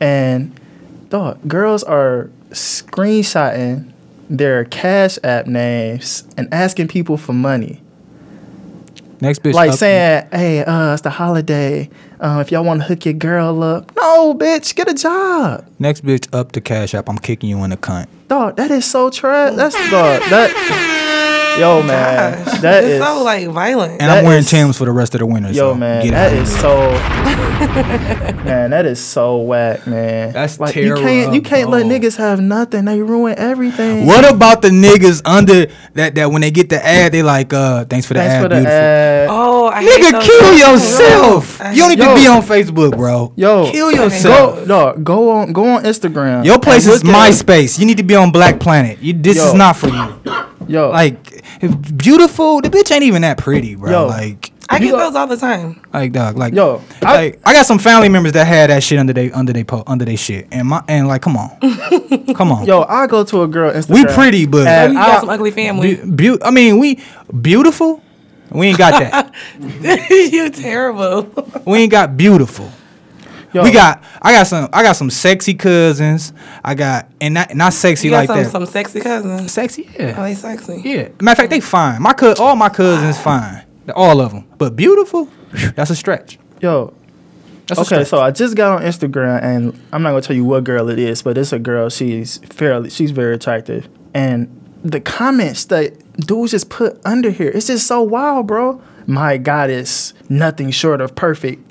[0.00, 0.58] and
[1.08, 3.89] dog girls are screenshotting
[4.30, 7.82] their cash app names and asking people for money.
[9.20, 9.52] Next bitch.
[9.52, 11.90] like up- saying, "Hey, uh, it's the holiday.
[12.20, 16.04] Um, if y'all want to hook your girl up, no, bitch, get a job, Next
[16.06, 17.06] bitch up the cash app.
[17.08, 18.06] I'm kicking you in the cunt.
[18.28, 18.56] dog.
[18.56, 19.56] That is so trash.
[19.56, 20.22] That's dog.
[20.30, 20.50] That,
[21.58, 23.92] yo, man, Gosh, that it's is, so like violent.
[23.92, 25.50] And That I'm wearing is- Timbs for the rest of the winter.
[25.50, 26.90] yo, so man, get that so,
[28.44, 30.32] man, that is so whack, man.
[30.32, 32.84] That's like you can't, you can't let niggas have nothing.
[32.84, 34.06] They ruin everything.
[34.06, 36.14] What about the niggas under that?
[36.14, 38.48] That when they get the ad, they like, uh, thanks for the Thanks ad, for
[38.48, 38.72] the beautiful.
[38.76, 39.28] ad.
[39.30, 40.60] oh, I Nigga, those kill things.
[40.60, 41.60] yourself.
[41.60, 42.14] I You don't need Yo.
[42.14, 43.32] to be on Facebook, bro.
[43.36, 44.66] Yo, kill Go, yourself.
[44.66, 45.04] dog.
[45.04, 46.44] Go on, go on Instagram.
[46.44, 47.78] Your place is look at- MySpace.
[47.78, 48.98] You need to be on Black Planet.
[49.00, 49.46] You, this Yo.
[49.46, 50.14] is not for you.
[50.70, 52.60] Yo, Like, if beautiful.
[52.60, 53.90] The bitch ain't even that pretty, bro.
[53.90, 54.06] Yo.
[54.06, 55.80] Like, I get go- those all the time.
[55.92, 56.36] like dog.
[56.36, 59.32] Like, Yo, I- like I got some family members that had that shit under they
[59.32, 61.50] under they po- under they shit, and my and like, come on,
[62.36, 62.66] come on.
[62.66, 63.94] yo, I go to a girl Instagram.
[63.94, 65.96] we pretty, but Oh, And you I- got some ugly family.
[66.04, 67.00] Beau- I mean, we
[67.40, 68.00] beautiful.
[68.52, 69.32] We ain't got that.
[70.32, 71.28] you terrible.
[71.66, 72.70] we ain't got beautiful.
[73.52, 74.02] Yo, We got.
[74.22, 74.68] I got some.
[74.72, 76.32] I got some sexy cousins.
[76.64, 78.50] I got and not not sexy You got like some, that.
[78.50, 79.52] some sexy cousins.
[79.52, 80.82] Sexy, Oh, yeah, they sexy.
[80.84, 81.08] yeah.
[81.20, 82.00] Matter of fact, they fine.
[82.02, 83.64] My co- all my cousins fine.
[83.96, 85.28] All of them, but beautiful.
[85.74, 86.38] That's a stretch.
[86.60, 86.94] Yo,
[87.66, 90.62] That's okay, so I just got on Instagram and I'm not gonna tell you what
[90.62, 91.88] girl it is, but it's a girl.
[91.88, 94.48] She's fairly, she's very attractive, and
[94.84, 98.80] the comments that dudes just put under here, it's just so wild, bro.
[99.06, 101.69] My goddess, nothing short of perfect,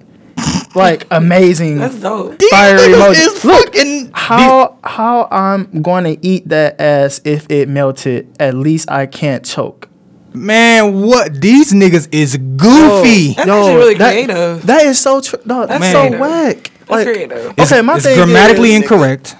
[0.75, 2.41] like amazing, That's dope.
[2.43, 3.27] fiery These niggas emoji.
[3.37, 8.27] is Look, fucking- how how I'm going to eat that ass if it melted.
[8.39, 9.87] At least I can't choke.
[10.33, 13.33] Man, what these niggas is goofy.
[13.33, 14.65] That's actually really that- creative.
[14.67, 16.19] That is so tr- no, that's That's so creative.
[16.19, 16.71] whack.
[16.87, 17.59] That's creative.
[17.59, 19.35] Okay, my it's thing grammatically is, incorrect.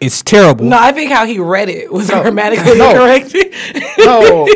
[0.00, 0.66] It's terrible.
[0.66, 2.90] No, I think how he read it was grammatically No.
[2.90, 3.34] incorrect.
[3.98, 4.46] No,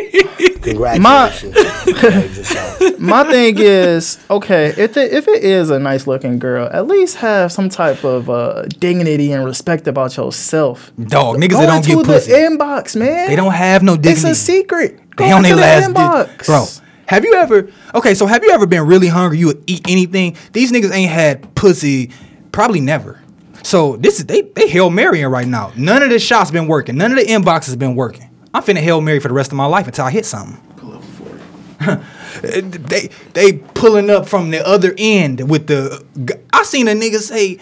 [0.61, 1.53] Congratulations.
[1.85, 2.99] Behave yourself.
[2.99, 4.67] my thing is okay.
[4.77, 8.29] If it, if it is a nice looking girl, at least have some type of
[8.29, 10.91] uh, dignity and respect about yourself.
[10.97, 12.31] Dog, niggas Go that don't into get the pussy.
[12.33, 13.27] inbox, man.
[13.27, 14.11] They don't have no dignity.
[14.11, 14.99] It's a secret.
[15.15, 16.45] Go They on into their the last inbox, dick.
[16.45, 16.65] Bro,
[17.07, 19.39] have you ever okay, so have you ever been really hungry?
[19.39, 20.37] You would eat anything?
[20.53, 22.11] These niggas ain't had pussy
[22.51, 23.20] probably never.
[23.63, 25.71] So this is they they Hail Marrying right now.
[25.75, 26.97] None of the shots been working.
[26.97, 28.29] None of the inboxes been working.
[28.53, 30.59] I'm finna Hail Mary for the rest of my life until I hit something.
[30.77, 31.99] Pull up for
[32.41, 32.71] it.
[32.89, 36.03] they they pulling up from the other end with the
[36.51, 37.59] I seen a nigga say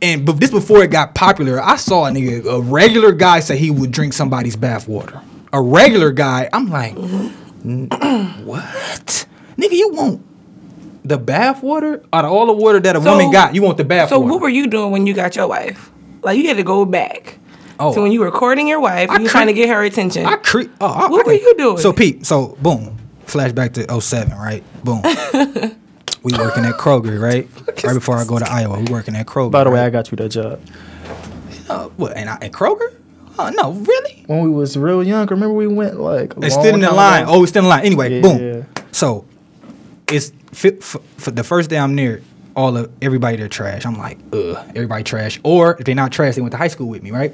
[0.00, 3.56] and but this before it got popular, I saw a nigga, a regular guy say
[3.56, 5.20] he would drink somebody's bath water.
[5.52, 6.94] A regular guy, I'm like,
[8.44, 9.26] what?
[9.56, 10.24] Nigga, you want
[11.08, 12.02] the bath water?
[12.12, 14.18] Out of all the water that a So- woman got, you want the bath so
[14.18, 14.28] water.
[14.30, 15.90] So what were you doing when you got your wife?
[16.22, 17.38] Like you had to go back.
[17.80, 17.92] Oh.
[17.94, 20.26] So when you were courting your wife, I you cre- trying to get her attention.
[20.26, 21.78] I cre- oh, I- What I were can- you doing?
[21.78, 22.96] So Pete, so boom,
[23.26, 24.62] flashback to 07, right?
[24.84, 25.02] Boom.
[26.22, 27.48] we working at Kroger, right?
[27.84, 29.52] Right before I go to Iowa, we working at Kroger.
[29.52, 30.60] By the way, I got you that job
[31.68, 32.16] uh, what?
[32.16, 32.94] And I, at Kroger?
[33.38, 34.24] Oh no, really?
[34.26, 35.26] when we was real young.
[35.28, 37.22] Remember we went like a It's still in the line.
[37.22, 37.32] ago?
[37.34, 37.84] Oh, it's still in the line.
[37.86, 38.20] Anyway, Yeah.
[38.22, 38.66] boom.
[38.90, 39.24] So
[40.12, 42.22] it's for the first day I'm near.
[42.56, 43.86] All of everybody they're trash.
[43.86, 45.38] I'm like, ugh, everybody trash.
[45.44, 47.32] Or if they're not trash, they went to high school with me, right?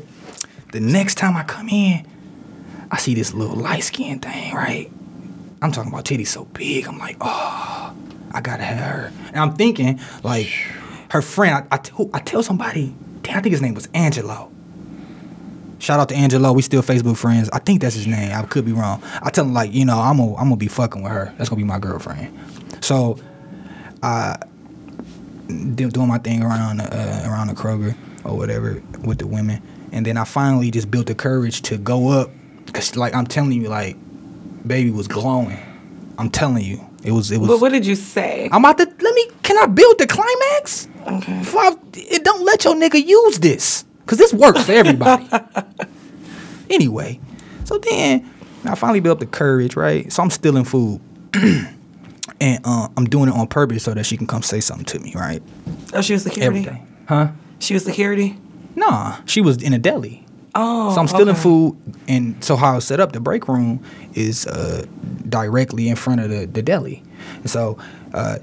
[0.72, 2.07] The next time I come in,
[2.91, 4.91] I see this little light skinned thing, right?
[5.62, 6.87] I'm talking about titties so big.
[6.87, 7.95] I'm like, oh,
[8.33, 9.12] I gotta have her.
[9.29, 10.49] And I'm thinking, like,
[11.11, 11.66] her friend.
[11.70, 14.51] I, I, t- I tell somebody, damn, I think his name was Angelo.
[15.79, 16.53] Shout out to Angelo.
[16.53, 17.49] We still Facebook friends.
[17.53, 18.33] I think that's his name.
[18.35, 19.03] I could be wrong.
[19.22, 21.35] I tell him like, you know, I'm gonna I'm gonna be fucking with her.
[21.39, 22.39] That's gonna be my girlfriend.
[22.85, 23.18] So,
[24.03, 24.37] I
[25.47, 30.05] do, doing my thing around uh, around the Kroger or whatever with the women, and
[30.05, 32.30] then I finally just built the courage to go up,
[32.74, 33.97] cause like I'm telling you, like,
[34.66, 35.59] baby was glowing.
[36.18, 37.49] I'm telling you, it was it was.
[37.49, 38.51] but what did you say?
[38.53, 39.28] I'm about to let me.
[39.43, 40.87] Can I build the climax?
[41.07, 41.43] Okay.
[41.95, 43.87] It don't let your nigga use this.
[44.05, 45.26] Cause this works for everybody.
[46.70, 47.18] anyway,
[47.64, 48.30] so then
[48.66, 50.12] I finally built up the courage, right?
[50.12, 51.01] So I'm stealing food.
[52.41, 54.99] and uh, I'm doing it on purpose so that she can come say something to
[54.99, 55.43] me, right?
[55.93, 56.61] Oh, she was security.
[56.61, 56.83] Every day.
[57.09, 57.29] Huh?
[57.59, 58.39] She was security.
[58.77, 60.27] Nah, she was in a deli.
[60.55, 61.41] Oh, So I'm stealing okay.
[61.41, 61.77] food,
[62.09, 63.83] and so how it's set up, the break room
[64.14, 64.87] is uh,
[65.29, 67.03] directly in front of the, the deli.
[67.37, 67.77] And so
[68.12, 68.39] uh,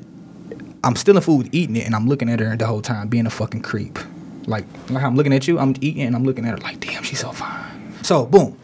[0.84, 3.30] I'm stealing food, eating it, and I'm looking at her the whole time, being a
[3.30, 3.98] fucking creep.
[4.46, 7.04] Like, like I'm looking at you, I'm eating, and I'm looking at her like, damn,
[7.04, 7.94] she's so fine.
[8.04, 8.58] So boom,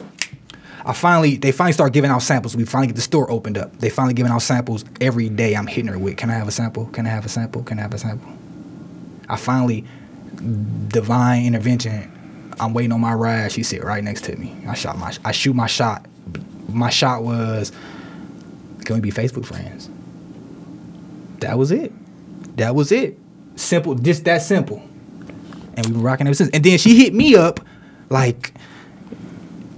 [0.88, 2.56] I finally, they finally start giving out samples.
[2.56, 3.78] We finally get the store opened up.
[3.78, 5.54] They finally giving out samples every day.
[5.54, 6.86] I'm hitting her with, can I have a sample?
[6.88, 7.62] Can I have a sample?
[7.62, 8.32] Can I have a sample?
[9.28, 9.84] I finally,
[10.88, 12.54] divine intervention.
[12.58, 13.52] I'm waiting on my ride.
[13.52, 14.56] She sit right next to me.
[14.66, 16.06] I shot my, I shoot my shot.
[16.70, 17.74] My shot was,
[18.86, 19.90] can we be Facebook friends?
[21.40, 21.92] That was it.
[22.56, 23.20] That was it.
[23.58, 24.82] Simple, just that simple.
[25.76, 26.50] And we've been rocking ever since.
[26.52, 27.60] And then she hit me up,
[28.10, 28.54] like,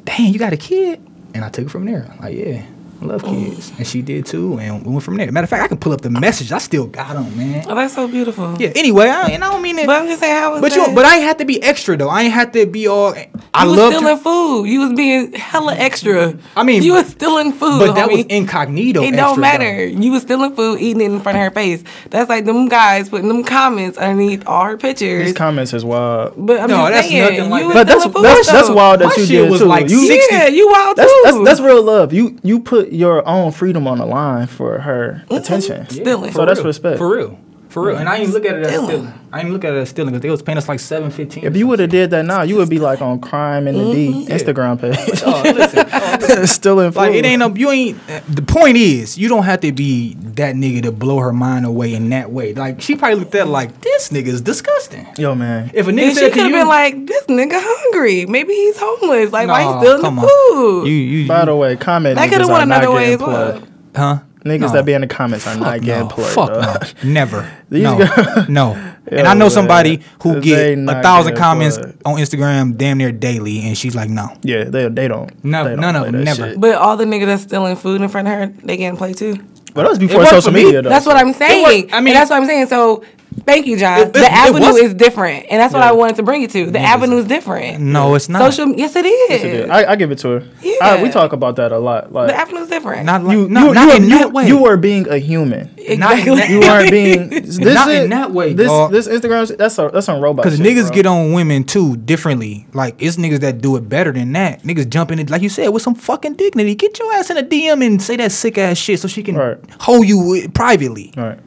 [0.09, 0.99] "Dang, you got a kid?"
[1.33, 2.11] And I took it from there.
[2.19, 2.65] Like, yeah,
[3.01, 4.59] I love kids, and she did too.
[4.59, 5.31] And we went from there.
[5.31, 6.51] Matter of fact, I can pull up the message.
[6.51, 7.63] I still got them, man.
[7.69, 8.59] Oh, that's so beautiful.
[8.61, 8.71] Yeah.
[8.75, 9.87] Anyway, I, and I don't mean it.
[9.87, 10.89] But I'm just saying, how was But that?
[10.89, 12.09] you, but I ain't have to be extra though.
[12.09, 13.13] I ain't have to be all.
[13.53, 13.93] I you was love.
[13.93, 14.65] stealing food.
[14.65, 16.37] You was being hella extra.
[16.57, 17.79] I mean, you was stealing food.
[17.79, 19.01] but that was incognito.
[19.01, 19.89] It extra, don't matter.
[19.89, 20.01] though.
[20.01, 21.83] You was stealing food, eating it in front of her face.
[22.09, 25.25] That's like them guys putting them comments underneath all her pictures.
[25.27, 26.33] These comments is wild.
[26.37, 28.69] but I'm No, just that's saying, nothing like you was But that's food that's that's
[28.69, 29.65] wild that My you shit did was too.
[29.67, 31.21] like you, 60 Yeah, you wild that's, too.
[31.23, 32.13] that's that's real love.
[32.13, 35.89] You you put your own freedom on the line for her attention.
[35.89, 36.31] Stealing.
[36.31, 36.67] So that's real.
[36.67, 36.97] respect.
[36.97, 37.39] For real.
[37.69, 37.97] For real.
[37.97, 38.87] And I ain't look at it as Stealing.
[38.89, 39.13] stealing.
[39.31, 41.43] I ain't look at it as stealing because they was paying us like seven fifteen.
[41.45, 43.81] If you would have did that now, you would be like on crime in the
[43.83, 44.25] Mm-hmm.
[44.25, 46.47] D Instagram page, oh, listen, oh, listen.
[46.47, 46.97] stealing food.
[46.99, 50.55] Like it ain't no you ain't the point is you don't have to be that
[50.55, 52.55] nigga to blow her mind away in that way.
[52.55, 55.05] Like she probably looked at it like this nigga is disgusting.
[55.19, 55.69] Yo, man.
[55.75, 58.25] If a nigga And she could have been like, "This nigga hungry.
[58.25, 59.31] Maybe he's homeless.
[59.31, 60.27] Like, why "Nah, he stealing the on.
[60.27, 63.19] food?" You you, By you the way, comment That coulda niggas went another way as
[63.19, 63.61] well.
[63.95, 64.19] huh?
[64.49, 64.67] Niggas No.
[64.73, 66.13] that be in the comments are not getting no.
[66.13, 66.33] plugged.
[66.33, 66.87] Fuck dog.
[67.03, 67.09] no.
[67.11, 67.51] Never.
[67.69, 67.97] These no.
[67.99, 68.85] guys- no.
[69.11, 69.49] And Yo, I know man.
[69.49, 72.01] somebody who get a thousand getting comments plugged.
[72.05, 74.27] on Instagram damn near daily, and she's like, no.
[74.43, 75.43] Yeah, they they don't.
[75.43, 76.49] No, they don't none of them, never.
[76.49, 76.59] shit.
[76.61, 79.37] But all the niggas that's stealing food in front of her, they getting played too.
[79.73, 80.63] But that was before social me.
[80.65, 80.89] media, though.
[80.89, 81.63] That's what I'm saying.
[81.81, 82.67] worked- I I mean- mean, that's what I'm saying.
[82.67, 83.03] So,
[83.45, 83.99] thank you, John.
[83.99, 86.41] It- it- the it avenue was- is different, and that's what I wanted to bring
[86.41, 86.71] you to.
[86.71, 87.79] The avenue is different.
[87.81, 88.39] No, it's not.
[88.53, 89.65] Social, yes, it is.
[89.67, 90.43] Yeah, I, I give it to her.
[90.61, 90.75] Yeah.
[90.81, 92.11] I, we talk about that a lot.
[92.11, 93.05] Like the avenue is different.
[93.05, 94.47] Not like you, no, you, not you, in you, that way.
[94.47, 95.69] you were being a human.
[95.77, 96.35] exactly.
[96.35, 97.29] that- You aren't being.
[97.49, 98.91] This Not is- in that way, This dog.
[98.91, 99.55] this Instagram.
[99.57, 100.43] That's a that's some robot.
[100.45, 100.91] Because niggas bro.
[100.95, 102.67] get on women too differently.
[102.73, 104.63] Like it's niggas that do it better than that.
[104.63, 106.75] Niggas jump in it like you said with some fucking dignity.
[106.75, 109.35] Get your ass in a DM and say that sick ass shit so she can
[109.35, 109.57] Right.
[109.79, 111.13] hold you privately.
[111.17, 111.39] All right.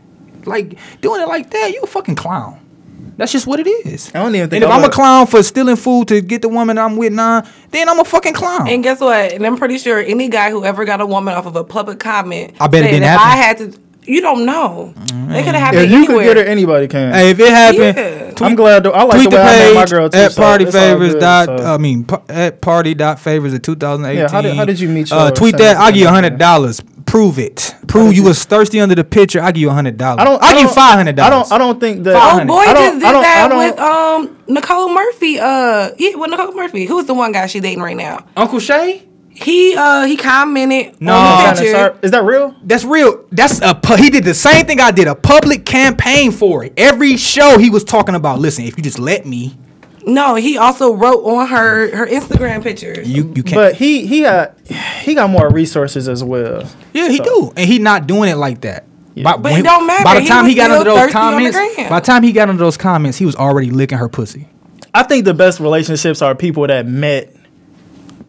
[0.46, 2.58] Like doing it like that, you a fucking clown.
[3.16, 4.10] That's just what it is.
[4.14, 6.20] I don't even think And if I I'm a would- clown for stealing food to
[6.22, 8.66] get the woman I'm with now, then I'm a fucking clown.
[8.68, 9.32] And guess what?
[9.32, 11.98] And I'm pretty sure any guy who ever got a woman off of a public
[11.98, 13.26] comment, I bet it didn't if happen.
[13.28, 14.92] I had to, you don't know.
[14.96, 16.16] They could have If happened you anywhere.
[16.18, 17.12] could get her, anybody can.
[17.12, 18.46] hey, if it happened, Yeah.
[18.46, 18.82] I'm glad.
[18.82, 20.18] Though, I like tweet the the way I met my page girl too.
[20.18, 21.46] at so party favors good, dot.
[21.46, 21.64] so.
[21.64, 24.18] I mean, pa- at party dot favors of 2018.
[24.22, 25.76] Yeah, how did- how did you meet Uh, tweet that.
[25.76, 26.10] I'll give you me.
[26.10, 26.82] hundred dollars.
[27.04, 27.74] Prove it.
[27.88, 29.42] Prove you was thirsty under the picture.
[29.42, 30.20] I give you hundred dollars.
[30.20, 30.42] I don't.
[30.42, 31.48] I I give you don't- five hundred I dollars.
[31.50, 31.54] don't.
[31.56, 32.16] I don't think that.
[32.16, 35.38] Oh, boy I don't- just did I don't- that I don't- with um Nicole Murphy.
[35.38, 36.86] Uh, yeah, with Nicole Murphy.
[36.86, 38.24] Who's the one guy she dating right now?
[38.36, 39.02] Uncle Shay.
[39.34, 41.14] He uh he commented No.
[41.14, 41.98] on the picture.
[42.02, 42.54] Is that real?
[42.62, 43.24] That's real.
[43.32, 43.74] That's a.
[43.74, 45.08] pu- He did the same thing I did.
[45.08, 46.74] A public campaign for it.
[46.76, 48.40] Every show he was talking about.
[48.40, 49.56] Listen, if you just let me,
[50.06, 53.08] No, he also wrote on her her Instagram pictures.
[53.08, 53.54] you you can't.
[53.54, 54.58] But he he got
[55.02, 56.64] he got more resources as well.
[56.92, 58.84] Yeah, he So- do, and he not doing it like that.
[59.22, 60.04] By, But it don't matter.
[60.04, 62.22] By the time was he, got under those thirsty on the comments, by the time
[62.22, 64.48] he got under those comments, he was already licking her pussy.
[64.94, 67.34] I think the best relationships are people that met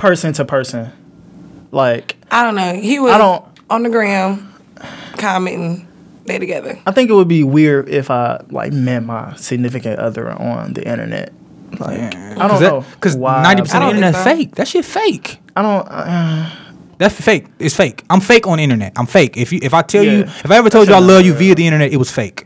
[0.03, 0.91] person to person.
[1.71, 2.73] Like I don't know.
[2.75, 4.53] He was I don't- on the gram
[5.17, 5.87] commenting.
[6.25, 6.77] They together.
[6.85, 10.85] I think it would be weird if I like met my significant other on the
[10.87, 11.33] internet.
[11.79, 14.43] Like I don't know because why, ninety percent of the don't internet think so.
[14.45, 14.55] fake.
[14.55, 15.39] That shit fake.
[15.55, 15.87] I don't.
[15.89, 16.49] Uh,
[16.97, 17.47] That's fake.
[17.59, 18.03] It's fake.
[18.09, 18.93] I'm fake on the internet.
[18.95, 19.35] I'm fake.
[19.37, 21.39] If you if I tell you if I ever told you I love you not
[21.39, 22.45] via the internet, it was fake.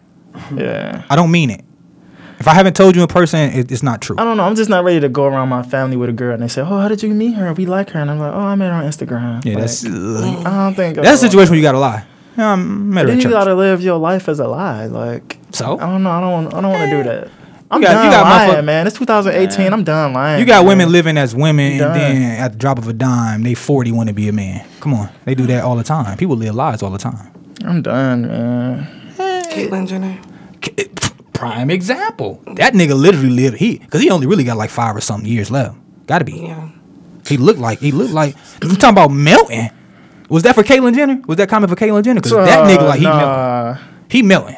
[0.55, 1.03] yeah.
[1.09, 1.63] I don't mean it.
[2.39, 4.15] If I haven't told you in person, it, it's not true.
[4.19, 4.43] I don't know.
[4.43, 6.61] I'm just not ready to go around my family with a girl and they say,
[6.61, 7.51] "Oh, how did you meet her?
[7.53, 9.85] We like her." And I'm like, "Oh, I met her on Instagram." Yeah, Like, that's
[9.85, 12.05] uh, I don't think that's a situation where you gotta lie.
[12.37, 14.85] Yeah, I met her Then you gotta live your life as a lie.
[14.85, 15.77] Like So?
[15.79, 16.11] I don't know.
[16.11, 16.53] I don't.
[16.53, 17.29] I don't want to do that.
[17.69, 18.87] I'm got- done you got lying, motherfuck- man.
[18.87, 19.73] It's 2018.
[19.73, 20.39] I'm done lying.
[20.39, 20.67] You got man.
[20.67, 24.07] women living as women, and then at the drop of a dime, they forty want
[24.09, 24.63] to be a man.
[24.79, 26.15] Come on, they do that all the time.
[26.17, 27.31] People live lies all the time.
[27.65, 28.87] I'm done, man.
[29.51, 30.17] Caitlyn Jenner.
[30.61, 30.87] K-
[31.37, 32.41] prime example.
[32.55, 35.49] That nigga literally lived he because he only really got like five or something years
[35.51, 35.75] left.
[36.07, 36.33] Got to be.
[36.33, 36.69] Yeah.
[37.27, 38.35] He looked like he looked like.
[38.63, 39.69] You talking about melting?
[40.29, 41.21] Was that for Caitlyn Jenner?
[41.27, 42.21] Was that comment for Caitlyn Jenner?
[42.21, 43.83] Because that nigga like he melting.
[44.09, 44.55] He melting.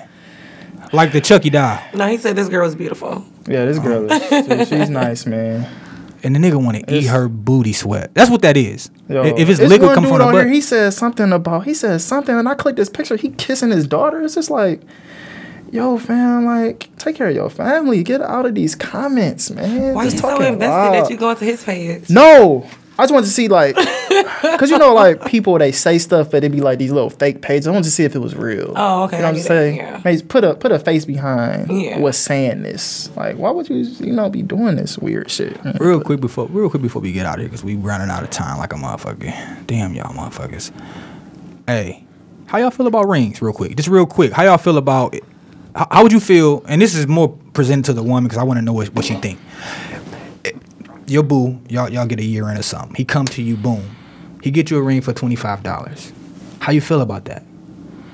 [0.92, 1.80] Like the Chucky doll.
[1.94, 3.24] No, he said this girl was beautiful.
[3.48, 4.30] Yeah, this girl is
[4.70, 5.68] she- she's nice, man.
[6.24, 8.14] And the nigga want to eat her booty sweat.
[8.14, 8.90] That's what that is.
[9.08, 10.46] Yo, if it's it's liquid one come from the on butt.
[10.46, 13.16] here, he said something about he said something, and I clicked this picture.
[13.16, 14.22] He kissing his daughter.
[14.24, 14.82] It's just like,
[15.74, 18.04] yo, fam, like take care of your family.
[18.04, 19.94] Get out of these comments, man.
[19.94, 20.94] Why Just you so invested wild.
[21.06, 22.10] that you go into his page?
[22.10, 22.68] No.
[22.98, 23.76] I just wanted to see like,
[24.60, 27.42] cause you know like people they say stuff, but it'd be like these little fake
[27.42, 27.66] pages.
[27.66, 28.74] I wanted to see if it was real.
[28.76, 29.76] Oh, okay, You know I what I'm get it, saying?
[29.78, 30.02] yeah.
[30.04, 32.00] Maybe put a put a face behind Yeah.
[32.00, 33.10] what's saying this.
[33.16, 35.58] Like, why would you you know be doing this weird shit?
[35.80, 38.24] Real quick before, real quick before we get out of here, because we running out
[38.24, 39.66] of time like a motherfucker.
[39.66, 40.72] Damn y'all motherfuckers.
[41.68, 42.04] Hey,
[42.48, 43.42] how y'all feel about rings?
[43.42, 44.34] Real quick, just real quick.
[44.34, 45.16] How y'all feel about?
[45.80, 46.62] How, would you feel?
[46.68, 49.06] And this is more presented to the woman because I want to know what, what
[49.06, 49.40] she think.
[50.44, 50.52] Eh,
[51.08, 52.96] Your boo, y'all y'all get a year in or something.
[52.96, 53.96] He come to you, boom.
[54.44, 56.12] He get you a ring for twenty five dollars.
[56.60, 57.46] How you feel about that?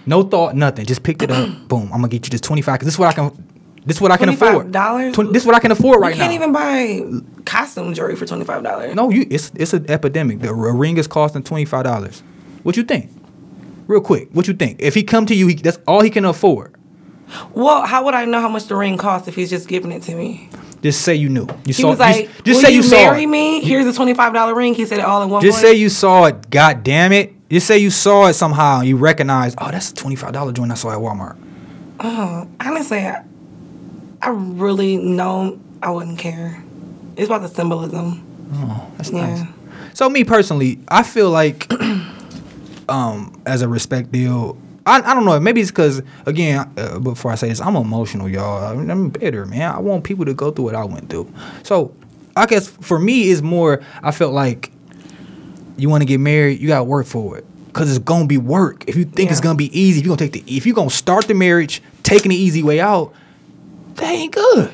[0.06, 0.86] No thought, nothing.
[0.86, 1.50] Just picked it up.
[1.68, 1.86] boom.
[1.86, 3.44] I'm gonna get you this twenty five because this is what I can.
[3.84, 4.72] This is what I can afford.
[4.72, 5.32] $25?
[5.34, 6.24] This is what I can afford right now.
[6.24, 7.04] you can't now.
[7.04, 8.94] even buy costume jewelry for twenty five dollars.
[8.94, 9.26] No, you.
[9.32, 10.40] It's it's an epidemic.
[10.40, 12.22] The a ring is costing twenty five dollars.
[12.62, 13.10] What you think?
[13.88, 14.82] Real quick, what you think?
[14.82, 16.75] If he come to you, he, that's all he can afford.
[17.54, 20.04] Well, how would I know how much the ring cost if he's just giving it
[20.04, 20.50] to me?
[20.82, 21.46] Just say you knew.
[21.48, 21.90] You He saw.
[21.90, 22.96] was like, just, just "Will say you, you, saw.
[22.98, 23.28] marry it.
[23.28, 23.62] me?
[23.62, 25.42] Here's a twenty five dollar ring." He said it all in one.
[25.42, 25.62] Just voice.
[25.72, 26.50] say you saw it.
[26.52, 27.34] God damn it.
[27.50, 28.80] Just say you saw it somehow.
[28.80, 29.56] And You recognize.
[29.58, 31.38] Oh, that's a twenty five dollar joint I saw at Walmart.
[32.60, 33.24] Honestly, I,
[34.22, 36.62] I really know I wouldn't care.
[37.16, 38.22] It's about the symbolism.
[38.54, 39.28] Oh, That's Yeah.
[39.36, 39.48] nice.
[39.94, 41.72] So me personally, I feel like,
[42.90, 45.40] um, as a respect deal, I, I don't know.
[45.40, 48.64] Maybe it's because again, uh, before I say this, I'm emotional, y'all.
[48.64, 49.74] I I'm bitter, man.
[49.74, 51.32] I want people to go through what I went through.
[51.64, 51.96] So
[52.36, 53.82] I guess for me, it's more.
[54.04, 54.72] I felt like
[55.78, 57.46] you want to get married, you got to work for it.
[57.74, 58.86] Cause it's gonna be work.
[58.88, 60.90] If you think it's gonna be easy, if you gonna take the, if you gonna
[60.90, 63.14] start the marriage taking the easy way out,
[63.96, 64.74] that ain't good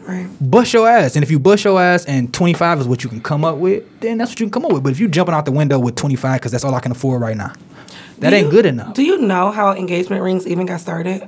[0.00, 0.26] Right.
[0.38, 1.14] bust your ass.
[1.16, 3.84] And if you bust your ass and 25 is what you can come up with,
[4.00, 4.82] then that's what you can come up with.
[4.82, 7.22] But if you jumping out the window with 25 because that's all I can afford
[7.22, 7.52] right now,
[8.18, 8.94] that Do ain't you- good enough.
[8.94, 11.22] Do you know how engagement rings even got started?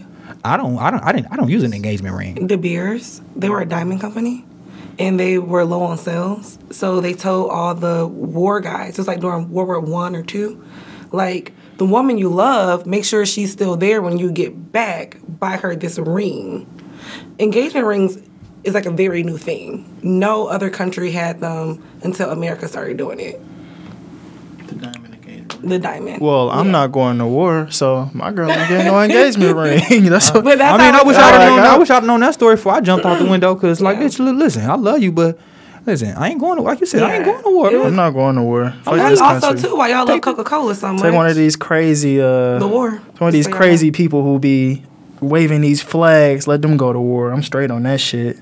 [0.45, 2.47] I don't, I don't, I didn't, I don't use an engagement ring.
[2.47, 4.45] De Beers, they were a diamond company,
[4.99, 9.20] and they were low on sales, so they told all the war guys, It's like
[9.20, 10.62] during World War One or two,
[11.12, 15.18] like the woman you love, make sure she's still there when you get back.
[15.26, 16.66] Buy her this ring.
[17.39, 18.18] Engagement rings
[18.64, 19.99] is like a very new thing.
[20.03, 23.41] No other country had them until America started doing it.
[25.64, 26.20] The diamond.
[26.20, 26.72] Well, I'm Yeah.
[26.72, 29.56] not going to war, so my girl ain't getting no engagement
[29.90, 30.04] ring.
[30.10, 31.58] That's what, But that's I mean, I wish I'd known.
[31.60, 33.54] I wish I'd known that story before I jumped out the window.
[33.54, 34.04] Cause like, Yeah.
[34.04, 35.38] bitch, listen, I love you, but
[35.86, 36.62] listen, I ain't going to.
[36.62, 37.68] Like you said, I ain't going to war.
[37.70, 37.86] It man.
[37.86, 38.70] I'm not going to war.
[38.82, 39.68] Fuck That's also country.
[39.68, 41.02] too why y'all love Coca Cola so much.
[41.02, 42.90] Take one of these crazy uh The war.
[43.18, 43.96] One of these crazy know.
[43.96, 44.82] people who be
[45.20, 47.30] waving these flags, let them go to war.
[47.32, 48.36] I'm straight on that shit.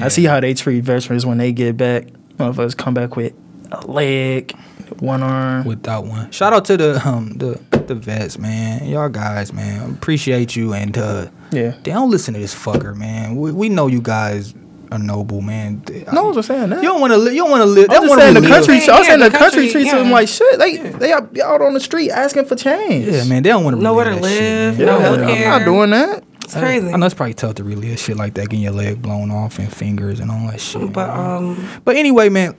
[0.00, 2.08] I see how they treat veterans when they get back.
[2.38, 3.32] Motherfuckers come back with
[3.72, 4.52] a leg,
[5.00, 5.64] one arm.
[5.64, 6.30] without one.
[6.30, 8.86] Shout out to the um the the vets, man.
[8.86, 9.90] Y'all guys, man.
[9.92, 11.70] Appreciate you and uh yeah.
[11.82, 13.36] they don't listen to this fucker, man.
[13.36, 14.54] We, we know you guys
[14.90, 15.82] are noble, man.
[16.12, 16.82] No, I wasn't saying that.
[16.82, 17.18] You don't want to.
[17.18, 17.90] Li- you don't want to live.
[17.90, 18.74] I'm just saying the country.
[18.74, 20.58] I was saying Yeah, the the country country, treats them like shit.
[20.58, 23.06] They they out, out on the street asking for change.
[23.06, 23.42] Yeah, man.
[23.42, 26.24] They don't want to Nowhere to live, Yeah, no I'm not doing that.
[26.44, 26.88] It's crazy.
[26.88, 29.58] I know it's probably tough to relive shit like that, getting your leg blown off
[29.58, 30.90] and fingers and all that shit.
[30.92, 31.36] But man.
[31.36, 32.56] um, But anyway, man,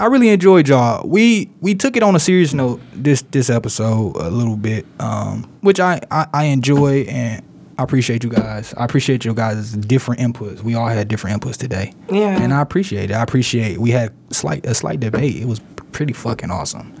[0.00, 1.06] I really enjoyed y'all.
[1.06, 5.42] We we took it on a serious note this this episode a little bit, um,
[5.60, 7.44] which I, I I enjoy and
[7.76, 8.72] I appreciate you guys.
[8.78, 10.62] I appreciate your guys' different inputs.
[10.62, 11.92] We all had different inputs today.
[12.10, 12.40] Yeah.
[12.40, 13.14] and I appreciate it.
[13.14, 15.36] I appreciate we had slight a slight debate.
[15.36, 15.60] It was
[15.92, 16.94] pretty fucking awesome.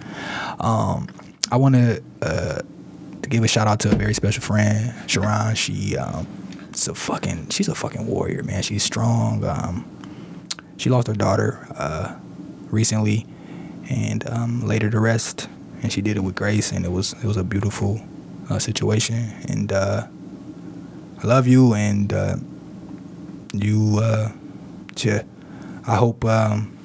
[0.58, 1.08] Um,
[1.50, 2.60] I want to uh,
[3.22, 5.54] to give a shout out to a very special friend, Sharon.
[5.54, 6.26] She um,
[6.74, 8.62] is a fucking she's a fucking warrior, man.
[8.62, 9.42] She's strong.
[9.42, 9.86] Um,
[10.76, 12.14] she lost her daughter uh,
[12.70, 13.26] recently
[13.88, 15.48] and um, her to rest.
[15.82, 18.00] And she did it with grace and it was it was a beautiful
[18.48, 19.30] uh, situation.
[19.48, 20.06] And uh,
[21.22, 22.36] I love you and uh,
[23.52, 24.30] you uh,
[25.86, 26.76] I hope um,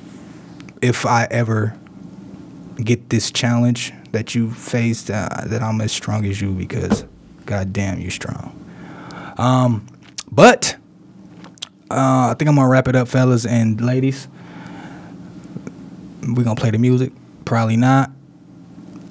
[0.81, 1.77] if I ever
[2.77, 7.05] get this challenge that you faced uh, that I'm as strong as you because
[7.45, 8.51] god damn you strong.
[9.37, 9.87] Um,
[10.31, 10.77] but
[11.91, 14.27] uh, I think I'm gonna wrap it up, fellas and ladies.
[16.33, 17.11] We're gonna play the music.
[17.45, 18.11] Probably not.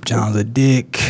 [0.05, 1.01] John's a dick.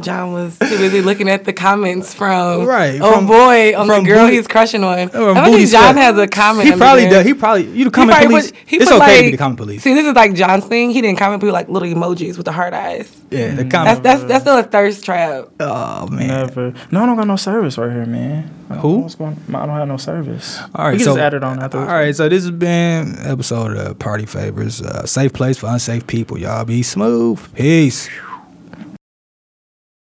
[0.00, 4.00] John was too busy looking at the comments from Right, Oh from- boy, on the
[4.00, 5.10] girl booty- he's crushing on.
[5.14, 5.96] Or I don't think John sweat.
[5.96, 6.68] has a comment.
[6.70, 7.24] He probably does.
[7.26, 8.50] He probably you the comment probably police.
[8.52, 9.82] put- he it's put, okay to be the comment police.
[9.82, 10.90] See, this is like John's thing.
[10.90, 11.40] He didn't comment.
[11.42, 13.10] People like little emojis with the heart eyes.
[13.30, 14.02] yeah, the That's comment.
[14.02, 15.48] that's that's still a thirst trap.
[15.60, 16.28] oh man.
[16.28, 16.72] Never.
[16.90, 18.50] No, I don't got no service right here, man.
[18.80, 19.00] Who?
[19.00, 19.38] What's going?
[19.50, 20.58] I don't have no service.
[20.74, 21.78] All right, we can so just add it on after.
[21.78, 26.06] All right, so this has been episode of Party Favors, uh, safe place for unsafe
[26.06, 26.38] people.
[26.38, 27.38] Y'all be smooth.
[27.54, 28.08] Peace.